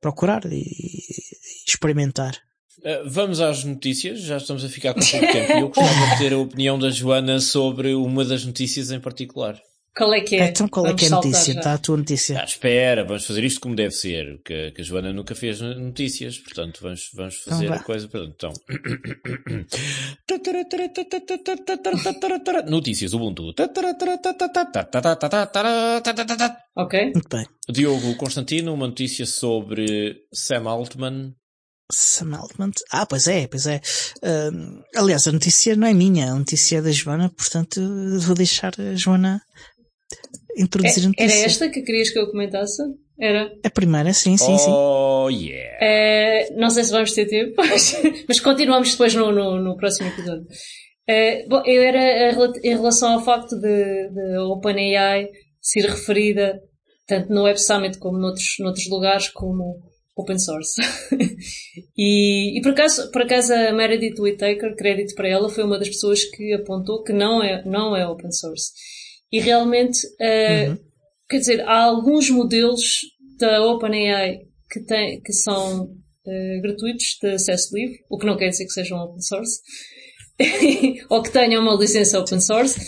[0.00, 2.38] procurar e, e experimentar.
[3.06, 6.38] Vamos às notícias, já estamos a ficar com pouco tempo eu gostava de ter a
[6.38, 9.60] opinião da Joana sobre uma das notícias em particular.
[9.94, 10.48] Qual é que é?
[10.48, 11.52] Então qual é que é a notícia?
[11.52, 12.40] Está a tua notícia.
[12.40, 16.38] Ah, espera, vamos fazer isto como deve ser, que, que a Joana nunca fez notícias,
[16.38, 18.08] portanto vamos, vamos fazer então, a coisa.
[18.34, 18.52] Então.
[22.70, 23.52] notícias Ubuntu.
[26.76, 27.12] Ok.
[27.12, 27.46] Muito bem.
[27.68, 31.34] Diogo Constantino, uma notícia sobre Sam Altman.
[31.92, 32.70] Sam Altman.
[32.90, 33.80] Ah, pois é, pois é.
[34.22, 37.80] Uh, aliás, a notícia não é minha, a notícia é da Joana, portanto
[38.20, 39.42] vou deixar a Joana
[40.56, 41.38] introduzir é, notícia.
[41.38, 42.82] Era esta que querias que eu comentasse?
[43.20, 43.52] Era?
[43.64, 44.70] A primeira, sim, sim, sim.
[44.70, 45.78] Oh, yeah.
[45.80, 47.54] É, não sei se vamos ter tempo,
[48.28, 50.46] mas continuamos depois no, no, no próximo episódio.
[51.06, 52.30] É, bom, eu era
[52.64, 55.28] em relação ao facto de, de OpenAI
[55.60, 56.60] ser referida
[57.06, 59.80] tanto no Web Summit como noutros, noutros lugares como
[60.16, 60.80] open source.
[61.96, 65.88] e, e por, acaso, por acaso a Meredith Whittaker, crédito para ela, foi uma das
[65.88, 68.72] pessoas que apontou que não é, não é open source.
[69.32, 70.78] E realmente, uh, uhum.
[71.28, 73.00] quer dizer, há alguns modelos
[73.38, 78.50] da OpenAI que, tem, que são uh, gratuitos de acesso livre, o que não quer
[78.50, 79.60] dizer que sejam open source,
[81.08, 82.78] ou que tenham uma licença open source.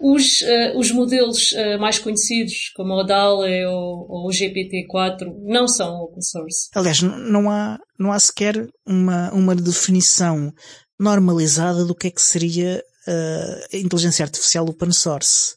[0.00, 5.66] Os, uh, os modelos uh, mais conhecidos, como o DALE ou, ou, o GPT-4, não
[5.66, 6.68] são open source.
[6.74, 10.52] Aliás, não há, não há sequer uma, uma definição
[10.98, 15.54] normalizada do que é que seria uh, a inteligência artificial open source.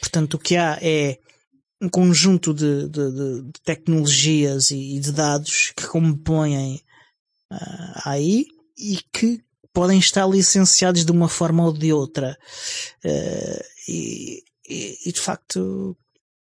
[0.00, 1.18] Portanto, o que há é
[1.80, 6.80] um conjunto de, de, de tecnologias e de dados que compõem
[7.52, 8.46] uh, aí
[8.76, 9.40] e que
[9.72, 12.36] podem estar licenciados de uma forma ou de outra.
[13.04, 15.96] Uh, e, e, e, de facto,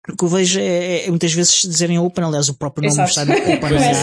[0.09, 3.09] o que eu vejo é, é, muitas vezes dizerem open, aliás, o próprio nome Exato.
[3.09, 3.93] está no OpenAI.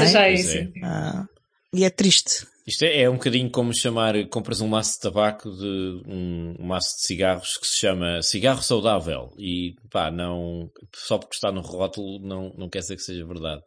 [0.82, 1.28] uh,
[1.72, 2.46] e é triste.
[2.66, 6.66] Isto é, é, um bocadinho como chamar, compras um maço de tabaco de um, um,
[6.66, 11.60] maço de cigarros que se chama cigarro saudável e pá, não, só porque está no
[11.60, 13.60] rótulo não, não quer dizer que seja verdade.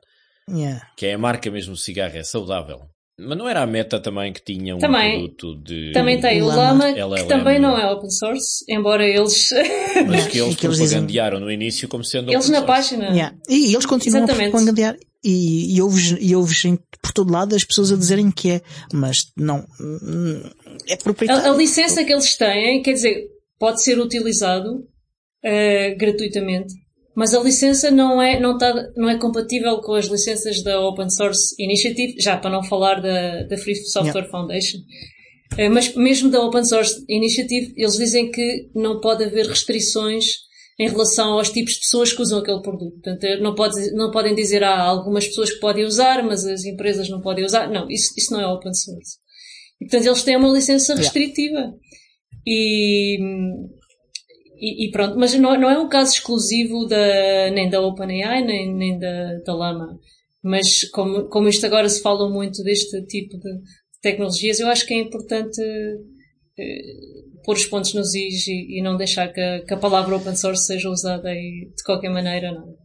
[0.50, 0.88] Yeah.
[0.96, 2.90] Que é a marca mesmo do cigarro, é saudável.
[3.20, 5.20] Mas não era a Meta também que tinha um Também.
[5.20, 5.92] produto de.
[5.92, 6.62] Também tem o Lama.
[6.62, 7.28] Lama, que LLM.
[7.28, 9.50] também não é open source, embora eles,
[10.08, 12.90] Mas que eles propagandearam no início como sendo eles open na source.
[12.90, 13.10] página.
[13.10, 13.36] Yeah.
[13.50, 14.50] E, e eles continuam Exatamente.
[14.50, 14.98] a propagandear.
[15.30, 18.62] E, e ouves, e ouves em- por todo lado as pessoas a dizerem que é,
[18.94, 19.66] mas não,
[20.88, 21.52] é A, proprietário.
[21.52, 23.26] a licença que eles têm, quer dizer,
[23.60, 24.70] pode ser utilizado
[25.44, 26.74] eh, gratuitamente,
[27.16, 31.10] mas a licença não é, não, tá, não é compatível com as licenças da Open
[31.10, 34.78] Source Initiative, já para não falar da, da Free Software Foundation.
[35.58, 40.26] Eh, mas mesmo da Open Source Initiative, eles dizem que não pode haver restrições
[40.80, 42.94] em relação aos tipos de pessoas que usam aquele produto.
[43.02, 47.10] Portanto, não, pode, não podem dizer há algumas pessoas que podem usar, mas as empresas
[47.10, 47.70] não podem usar.
[47.70, 49.18] Não, isso, isso não é open source.
[49.82, 51.74] E, portanto, eles têm uma licença restritiva.
[52.46, 53.18] E,
[54.60, 58.74] e, e pronto, mas não, não é um caso exclusivo da, nem da OpenAI, nem,
[58.74, 60.00] nem da, da Lama.
[60.44, 63.50] Mas como, como isto agora se fala muito deste tipo de
[64.02, 65.62] tecnologias, eu acho que é importante
[67.44, 70.36] pôr os pontos nos is e, e não deixar que a, que a palavra open
[70.36, 72.76] source seja usada aí de qualquer maneira, não.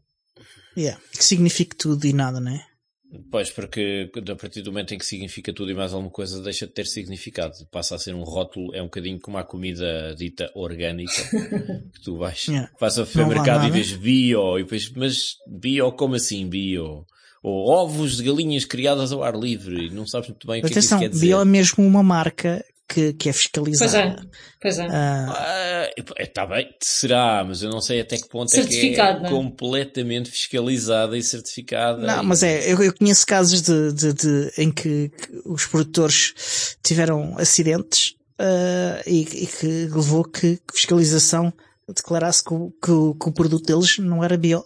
[0.77, 1.01] Yeah.
[1.13, 2.61] Que signifique tudo e nada, né?
[3.31, 6.67] Pois, porque a partir do momento em que significa tudo e mais alguma coisa, deixa
[6.67, 7.53] de ter significado.
[7.71, 11.13] Passa a ser um rótulo, é um bocadinho como a comida dita orgânica,
[11.93, 12.71] que tu vais, Yeah.
[12.81, 17.05] vais ao Não supermercado e vês bio, e depois, mas bio, como assim bio?
[17.43, 20.71] Ou ovos de galinhas criadas ao ar livre, e não sabes muito bem o que
[20.73, 21.27] Atenção, é que isso quer dizer.
[21.27, 24.31] Bio é mesmo uma marca que, que é Pois é, fiscalizada.
[24.61, 24.87] pois é.
[24.91, 29.27] Ah, Está bem, será, mas eu não sei até que ponto é que é não
[29.27, 29.29] é?
[29.29, 32.07] completamente fiscalizada e certificada.
[32.07, 35.67] Não, e- mas é, eu, eu conheço casos de, de, de- em que, que os
[35.67, 41.53] produtores tiveram acidentes ah, e, e que levou que, que fiscalização
[41.89, 44.65] declarasse que, o- que, o- que o produto deles não era bio.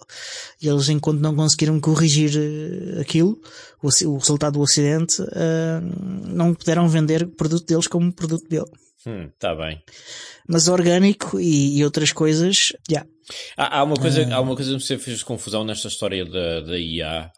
[0.61, 3.41] E eles, enquanto não conseguiram corrigir eh, aquilo,
[3.83, 5.81] o, o resultado do acidente, ah,
[6.27, 8.65] não puderam vender o produto deles como produto bio.
[9.07, 9.81] Hum, tá bem.
[10.49, 13.07] Mas orgânico e, e outras coisas, já.
[13.57, 14.37] Há, há uma coisa, Ah.
[14.37, 17.31] há uma coisa que você fez confusão nesta história da, da IA.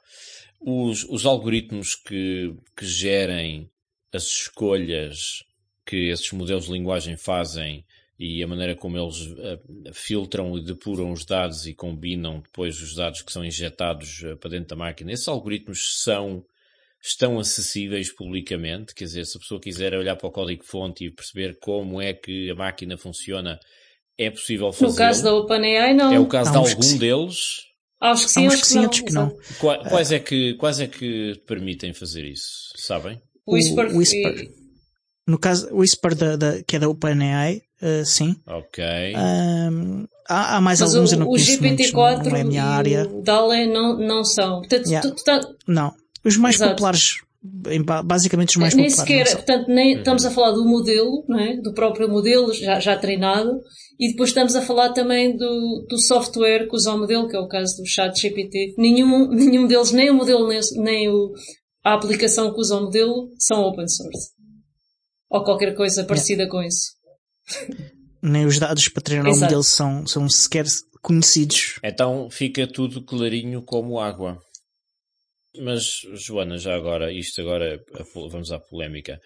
[0.61, 3.71] Os, os algoritmos que, que gerem
[4.13, 5.43] as escolhas
[5.87, 7.85] que esses modelos de linguagem fazem
[8.19, 9.61] e a maneira como eles eh,
[9.93, 14.51] filtram e depuram os dados e combinam depois os dados que são injetados eh, para
[14.51, 16.45] dentro da máquina, esses algoritmos são
[17.01, 21.57] estão acessíveis publicamente, quer dizer, se a pessoa quiser olhar para o código-fonte e perceber
[21.61, 23.59] como é que a máquina funciona,
[24.19, 24.91] é possível fazer.
[24.91, 26.13] No caso da OpenAI, não.
[26.13, 27.37] É o caso Há de algum deles.
[28.01, 28.83] Acho que sim, acho que sim, não.
[28.83, 29.37] outros que não.
[29.89, 32.73] Quais é que, quais é que permitem fazer isso?
[32.77, 33.21] Sabem?
[33.47, 34.41] O Whisper, O Whisper.
[34.41, 34.51] e-
[35.25, 38.37] No caso, o Whisper da, da- que é da OpenAI, ah, sim.
[38.47, 38.85] Ok.
[40.29, 42.45] Há, há mais mas alguns, o, eu não o conheço muitos, GPT-4 não é a
[42.45, 43.09] minha e área.
[43.09, 44.59] o DALE não, não são.
[44.61, 45.09] Portanto, Yeah.
[45.09, 45.95] tu- tu tá- Não.
[46.25, 46.73] Os mais Exato.
[46.73, 47.15] populares,
[48.05, 49.09] basicamente os mais nem populares.
[49.11, 49.37] sequer, não são.
[49.37, 51.57] portanto, nem estamos a falar do modelo, não é?
[51.57, 53.59] do próprio modelo já, já treinado,
[53.99, 57.41] e depois estamos a falar também do, do software que usa o modelo, que é
[57.41, 58.75] o caso do chat GPT.
[58.77, 61.33] Nenhum, nenhum deles, nem o modelo, nem, nem o,
[61.85, 64.31] a aplicação que usa o modelo, são open source.
[65.31, 66.98] Ou qualquer coisa parecida com isso.
[68.23, 69.45] Nem os dados para treinar o Exato.
[69.45, 70.67] modelo são, são sequer
[71.03, 71.79] conhecidos.
[71.85, 74.41] Então fica tudo clarinho como água.
[75.61, 77.83] Mas, Joana, já agora, isto agora,
[78.13, 79.21] po- vamos à polémica.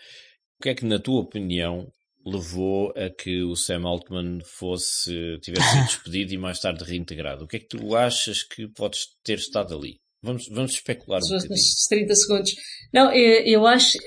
[0.59, 1.89] O que é que, na tua opinião,
[2.25, 7.45] levou a que o Sam Altman fosse, tivesse sido despedido e mais tarde reintegrado?
[7.45, 9.97] O que é que tu achas que podes ter estado ali?
[10.23, 11.51] Vamos, vamos especular um bocadinho.
[11.51, 12.53] nos 30 segundos.
[12.95, 13.99] Não, eu, eu acho,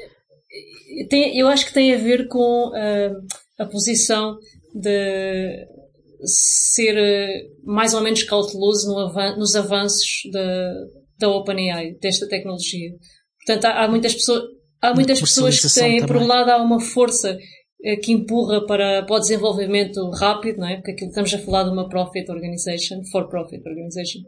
[1.09, 3.11] tem, eu acho que tem a ver com ah,
[3.57, 4.37] a posição
[4.73, 5.67] de
[6.25, 10.73] ser eh, mais ou menos cauteloso no avan- nos avanços da,
[11.19, 12.91] da OpenAI, desta tecnologia.
[13.45, 14.43] Portanto, há, há muitas pessoas,
[14.81, 16.27] há muitas pessoas que têm, por um também.
[16.27, 17.37] lado, há uma força
[17.83, 20.75] eh, que empurra para, para o desenvolvimento rápido, não é?
[20.77, 24.21] Porque aquilo estamos a falar de uma profit organization, for profit organization.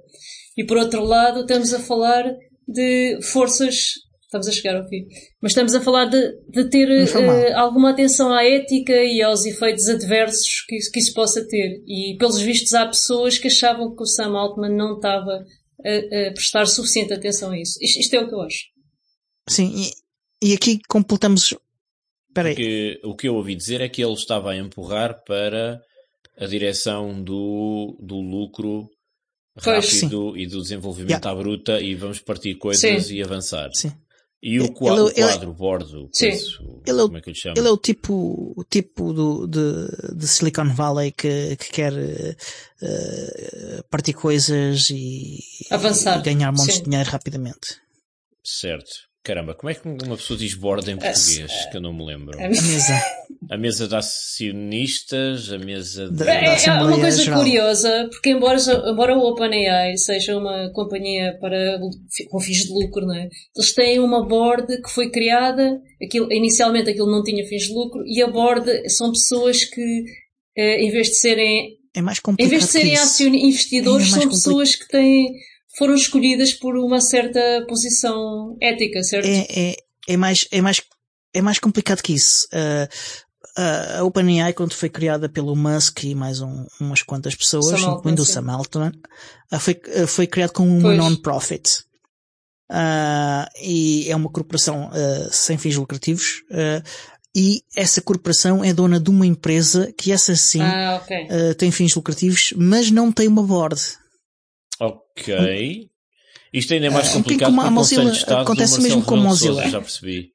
[0.55, 2.31] E por outro lado, estamos a falar
[2.67, 3.93] de forças,
[4.27, 5.07] estamos a chegar ao fim,
[5.41, 9.87] mas estamos a falar de, de ter eh, alguma atenção à ética e aos efeitos
[9.87, 11.81] adversos que, isso- que isso possa ter.
[11.87, 16.31] E pelos vistos há pessoas que achavam que o Sam Altman não estava a, a
[16.33, 17.79] prestar suficiente atenção a isso.
[17.81, 18.59] Isto, isto é o que eu acho.
[19.49, 19.73] Sim,
[20.41, 21.53] e, e aqui completamos.
[22.29, 22.55] Espera aí.
[22.55, 25.79] Porque o que eu ouvi dizer é que ele estava a empurrar para
[26.37, 28.89] a direção do, do lucro
[29.63, 33.15] Pois, rápido e do desenvolvimento à bruta e vamos partir coisas Sim.
[33.15, 33.69] e avançar.
[33.73, 33.91] Sim.
[34.41, 36.29] E o Ele- quadro, o ele- quadro bordo, Sim.
[36.29, 37.57] coisa, o- Ele é o- como é que eu lhe chamo?
[37.57, 41.93] Ele é o tipo, o tipo do, de, de Silicon Valley que, que quer
[42.81, 45.39] eh, partir coisas e,
[45.71, 46.83] Avançar, e ganhar montes sim.
[46.83, 47.77] de dinheiro rapidamente.
[48.43, 49.07] Certo.
[49.23, 51.51] Caramba, como é que uma pessoa diz board em português?
[51.69, 52.37] Que eu não me lembro.
[52.39, 52.93] A mesa.
[53.49, 56.17] A mesa de acionistas, a mesa de.
[56.17, 57.39] Da- É, é uma coisa Geral.
[57.39, 58.57] curiosa, porque embora,
[58.91, 61.79] embora o OpenAI seja uma companhia para,
[62.29, 63.29] com fins de lucro, não é?
[63.55, 68.03] eles têm uma board que foi criada, aquilo, inicialmente aquilo não tinha fins de lucro,
[68.05, 70.03] e a board são pessoas que,
[70.57, 74.23] eh, em vez de serem, É mais em complicado vez de serem acioni- investidores, mais
[74.23, 75.27] são pessoas que têm,
[75.77, 79.25] foram escolhidas por uma certa posição ética, certo?
[79.27, 79.75] é, é,
[80.09, 80.81] é mais, é mais,
[81.33, 82.47] é mais complicado que isso.
[82.47, 82.87] Uh,
[83.99, 88.21] a OpenAI, quando foi criada pelo Musk e mais um- umas quantas pessoas, Sam incluindo
[88.21, 88.25] o.
[88.25, 88.91] Sam Altman,
[89.59, 91.85] foi, foi criado como uma non-profit.
[92.69, 96.43] Uh, e é uma corporação uh, sem fins lucrativos.
[96.51, 96.83] uh,
[97.35, 101.27] e essa corporação é dona de uma empresa que essa sim Ah, ok.
[101.51, 103.79] uh, tem fins lucrativos, mas não tem uma board.
[104.79, 105.89] Ok.
[106.53, 109.21] Isto ainda é mais Um complicado bocadinho como que a Mozilla, acontece mesmo com de
[109.23, 109.55] Mozilla.
[109.61, 110.31] Sousa, já percebi.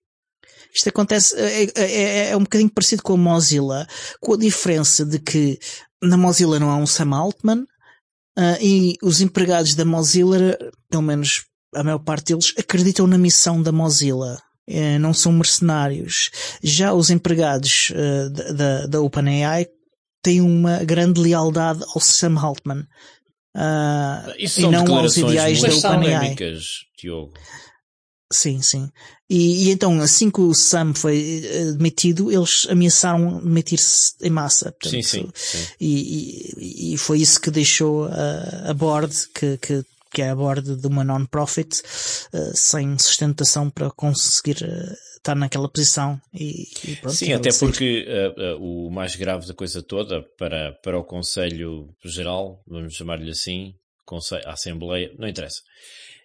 [0.75, 3.87] Isto acontece, é, é- é um bocadinho parecido com a Mozilla,
[4.21, 5.59] com a diferença de que
[6.03, 7.65] na Mozilla não há um Sam Altman,
[8.39, 10.57] ah, e os empregados da Mozilla,
[10.91, 11.45] pelo menos
[11.75, 14.39] a maior parte deles, acreditam na missão da Mozilla.
[14.69, 16.31] Eh, não são mercenários.
[16.63, 19.67] Já os empregados ah, da, da, OpenAI
[20.23, 22.87] têm uma grande lealdade ao Sam Altman.
[23.57, 25.69] ah, Isso e não aos ideais da.
[25.69, 25.99] OpenAI.
[25.99, 26.65] polémicas,
[26.99, 27.33] Diogo.
[28.33, 28.91] Sim, sim.
[29.29, 34.73] E, e então, assim que o Sam foi eh, demitido, eles ameaçaram demitir-se em massa.
[34.73, 35.31] Portanto, Sim, sim.
[35.35, 35.67] sim.
[35.81, 40.35] E, e, e foi isso que deixou a, a board, que, que, que é a
[40.35, 41.83] board de uma non-profit,
[42.33, 46.21] eh, sem sustentação para conseguir eh, estar naquela posição.
[46.35, 46.67] E,
[47.01, 48.07] pronto, Sim, até porque
[48.37, 53.31] uh, uh, o mais grave da coisa toda para, para o Conselho Geral, vamos chamar-lhe
[53.31, 53.75] assim,
[54.05, 55.63] Conselho, a Assembleia, não interessa,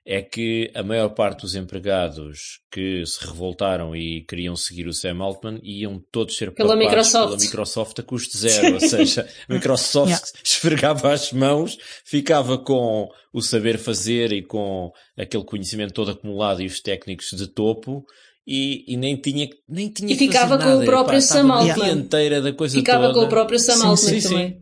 [0.09, 5.17] é que a maior parte dos empregados que se revoltaram e queriam seguir o Sam
[5.21, 7.27] Altman iam todos ser Pela Microsoft.
[7.31, 10.25] pela Microsoft a custo zero, ou seja, a Microsoft Yeah.
[10.41, 16.65] esfregava as mãos, ficava com o saber fazer e com aquele conhecimento todo acumulado e
[16.67, 18.05] os técnicos de topo
[18.47, 21.75] e, e nem tinha, nem tinha E que ficava fazer com o próprio Sam Altman.
[21.83, 23.19] dianteira da coisa Ficava toda.
[23.19, 24.29] com o próprio Sam Altman sim, sim.
[24.29, 24.57] também.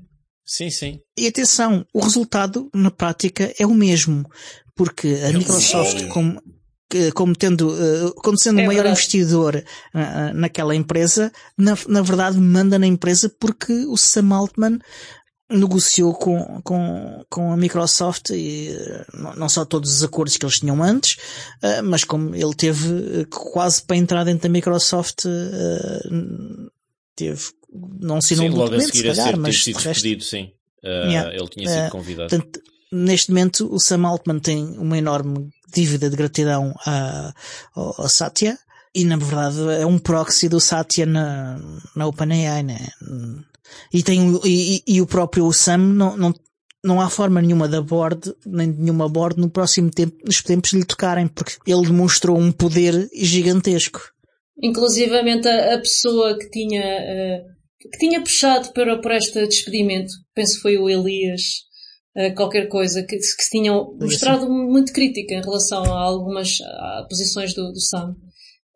[0.47, 0.99] Sim, sim.
[1.17, 4.23] E atenção, o resultado na prática é o mesmo,
[4.76, 6.41] porque a É Microsoft, como,
[7.13, 8.99] como tendo, eh, como sendo É o maior verdade.
[9.01, 9.63] investidor
[9.93, 9.99] ah,
[10.30, 14.80] ah, naquela empresa, na, na verdade manda na empresa porque o Sam Altman
[15.49, 19.05] negociou com, com, com a Microsoft e eh,
[19.38, 21.17] não só todos os acordos que eles tinham antes,
[21.84, 26.09] mas como ele teve eh, quase para entrar dentro da Microsoft, eh,
[27.15, 27.41] teve,
[27.99, 29.76] não assinou sim, um logo a documento, se seguir a ser calhar, ter mas sido
[29.76, 30.51] resto- despedido, sim.
[30.84, 31.34] Uh, Yeah.
[31.36, 32.30] Ele tinha sido Uh, convidado.
[32.30, 32.59] Portanto,
[32.95, 37.33] neste momento o Sam Altman tem uma enorme dívida de gratidão a,
[37.75, 38.57] ao, ao Satya
[38.93, 41.59] e na verdade é um proxy do Satya na,
[41.95, 42.79] na OpenAI, né?
[43.93, 46.33] E tem e, e- o próprio Sam não, não,
[46.83, 50.69] não há forma nenhuma da board, nem de nenhuma board no próximo tempo, nos tempos
[50.69, 53.99] de lhe tocarem, porque ele demonstrou um poder gigantesco.
[54.61, 57.43] Inclusivamente a, a pessoa que tinha, eh,
[57.91, 61.41] que tinha puxado para, por este despedimento, penso foi o Elias,
[62.36, 67.53] qualquer coisa, que, que se tinham mostrado muito crítica em relação a algumas a posições
[67.53, 68.16] do, do Sam.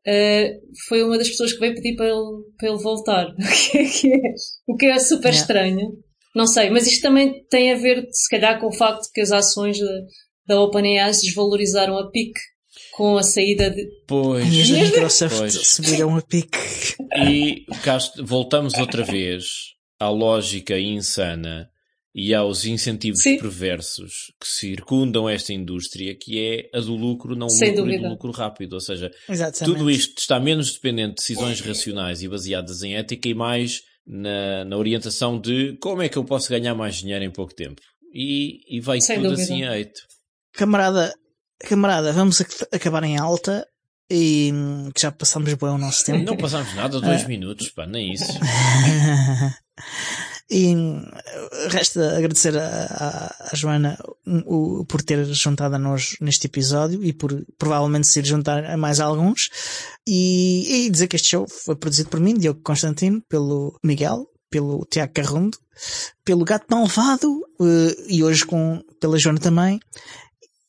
[0.05, 3.27] Eh, foi uma das pessoas que veio pedir para ele, para ele voltar.
[3.37, 4.33] O que é que é?
[4.67, 5.39] O que é super Yeah.
[5.41, 5.91] estranho.
[6.35, 9.21] Não sei, mas isto também tem a ver, se calhar, com o facto de que
[9.21, 9.87] as ações da,
[10.47, 12.39] da OpenAI se desvalorizaram a pique
[12.93, 14.45] com a saída de, Pois.
[14.53, 15.53] E as Microsoft Pois.
[15.67, 16.57] subiram a pique.
[17.27, 19.43] E cá voltamos outra vez
[19.99, 21.69] à lógica insana
[22.13, 23.37] e aos incentivos Sim.
[23.37, 28.07] perversos que circundam esta indústria, que é a do lucro, não Sem lucro e dúvida.
[28.07, 28.73] do lucro rápido.
[28.73, 29.77] Ou seja, Exatamente.
[29.77, 34.65] tudo isto está menos dependente de decisões racionais e baseadas em ética e mais na,
[34.65, 37.79] na orientação de como é que eu posso ganhar mais dinheiro em pouco tempo.
[38.11, 39.43] E, e vai Sem tudo dúvida.
[39.43, 40.01] assim a eito.
[40.53, 41.13] Camarada,
[41.59, 43.67] camarada, vamos ac- acabar em alta
[44.11, 46.23] e hum, que já passamos bem o nosso tempo.
[46.25, 47.01] Não passámos nada, Ah.
[47.01, 48.25] dois minutos, pá, nem isso.
[50.49, 51.03] e hum,
[51.69, 57.03] resta agradecer a, a- a Joana hum, o- por ter juntado a nós neste episódio
[57.03, 59.49] e por provavelmente se ir juntar a mais alguns.
[60.07, 64.85] E, e dizer que este show foi produzido por mim, Diogo Constantino, pelo Miguel, pelo
[64.89, 65.57] Tiago Carrundo,
[66.25, 69.79] pelo Gato Malvado eh, e hoje com, pela Joana também.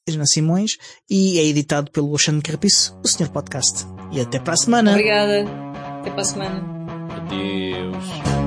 [0.08, 0.76] Joana Simões
[1.08, 3.86] e é editado pelo Oxano Carrapiço, o Senhor Podcast.
[4.12, 4.90] E até para a semana!
[4.90, 5.44] Obrigada.
[6.00, 6.64] Até para a semana.
[7.16, 8.39] Adeus.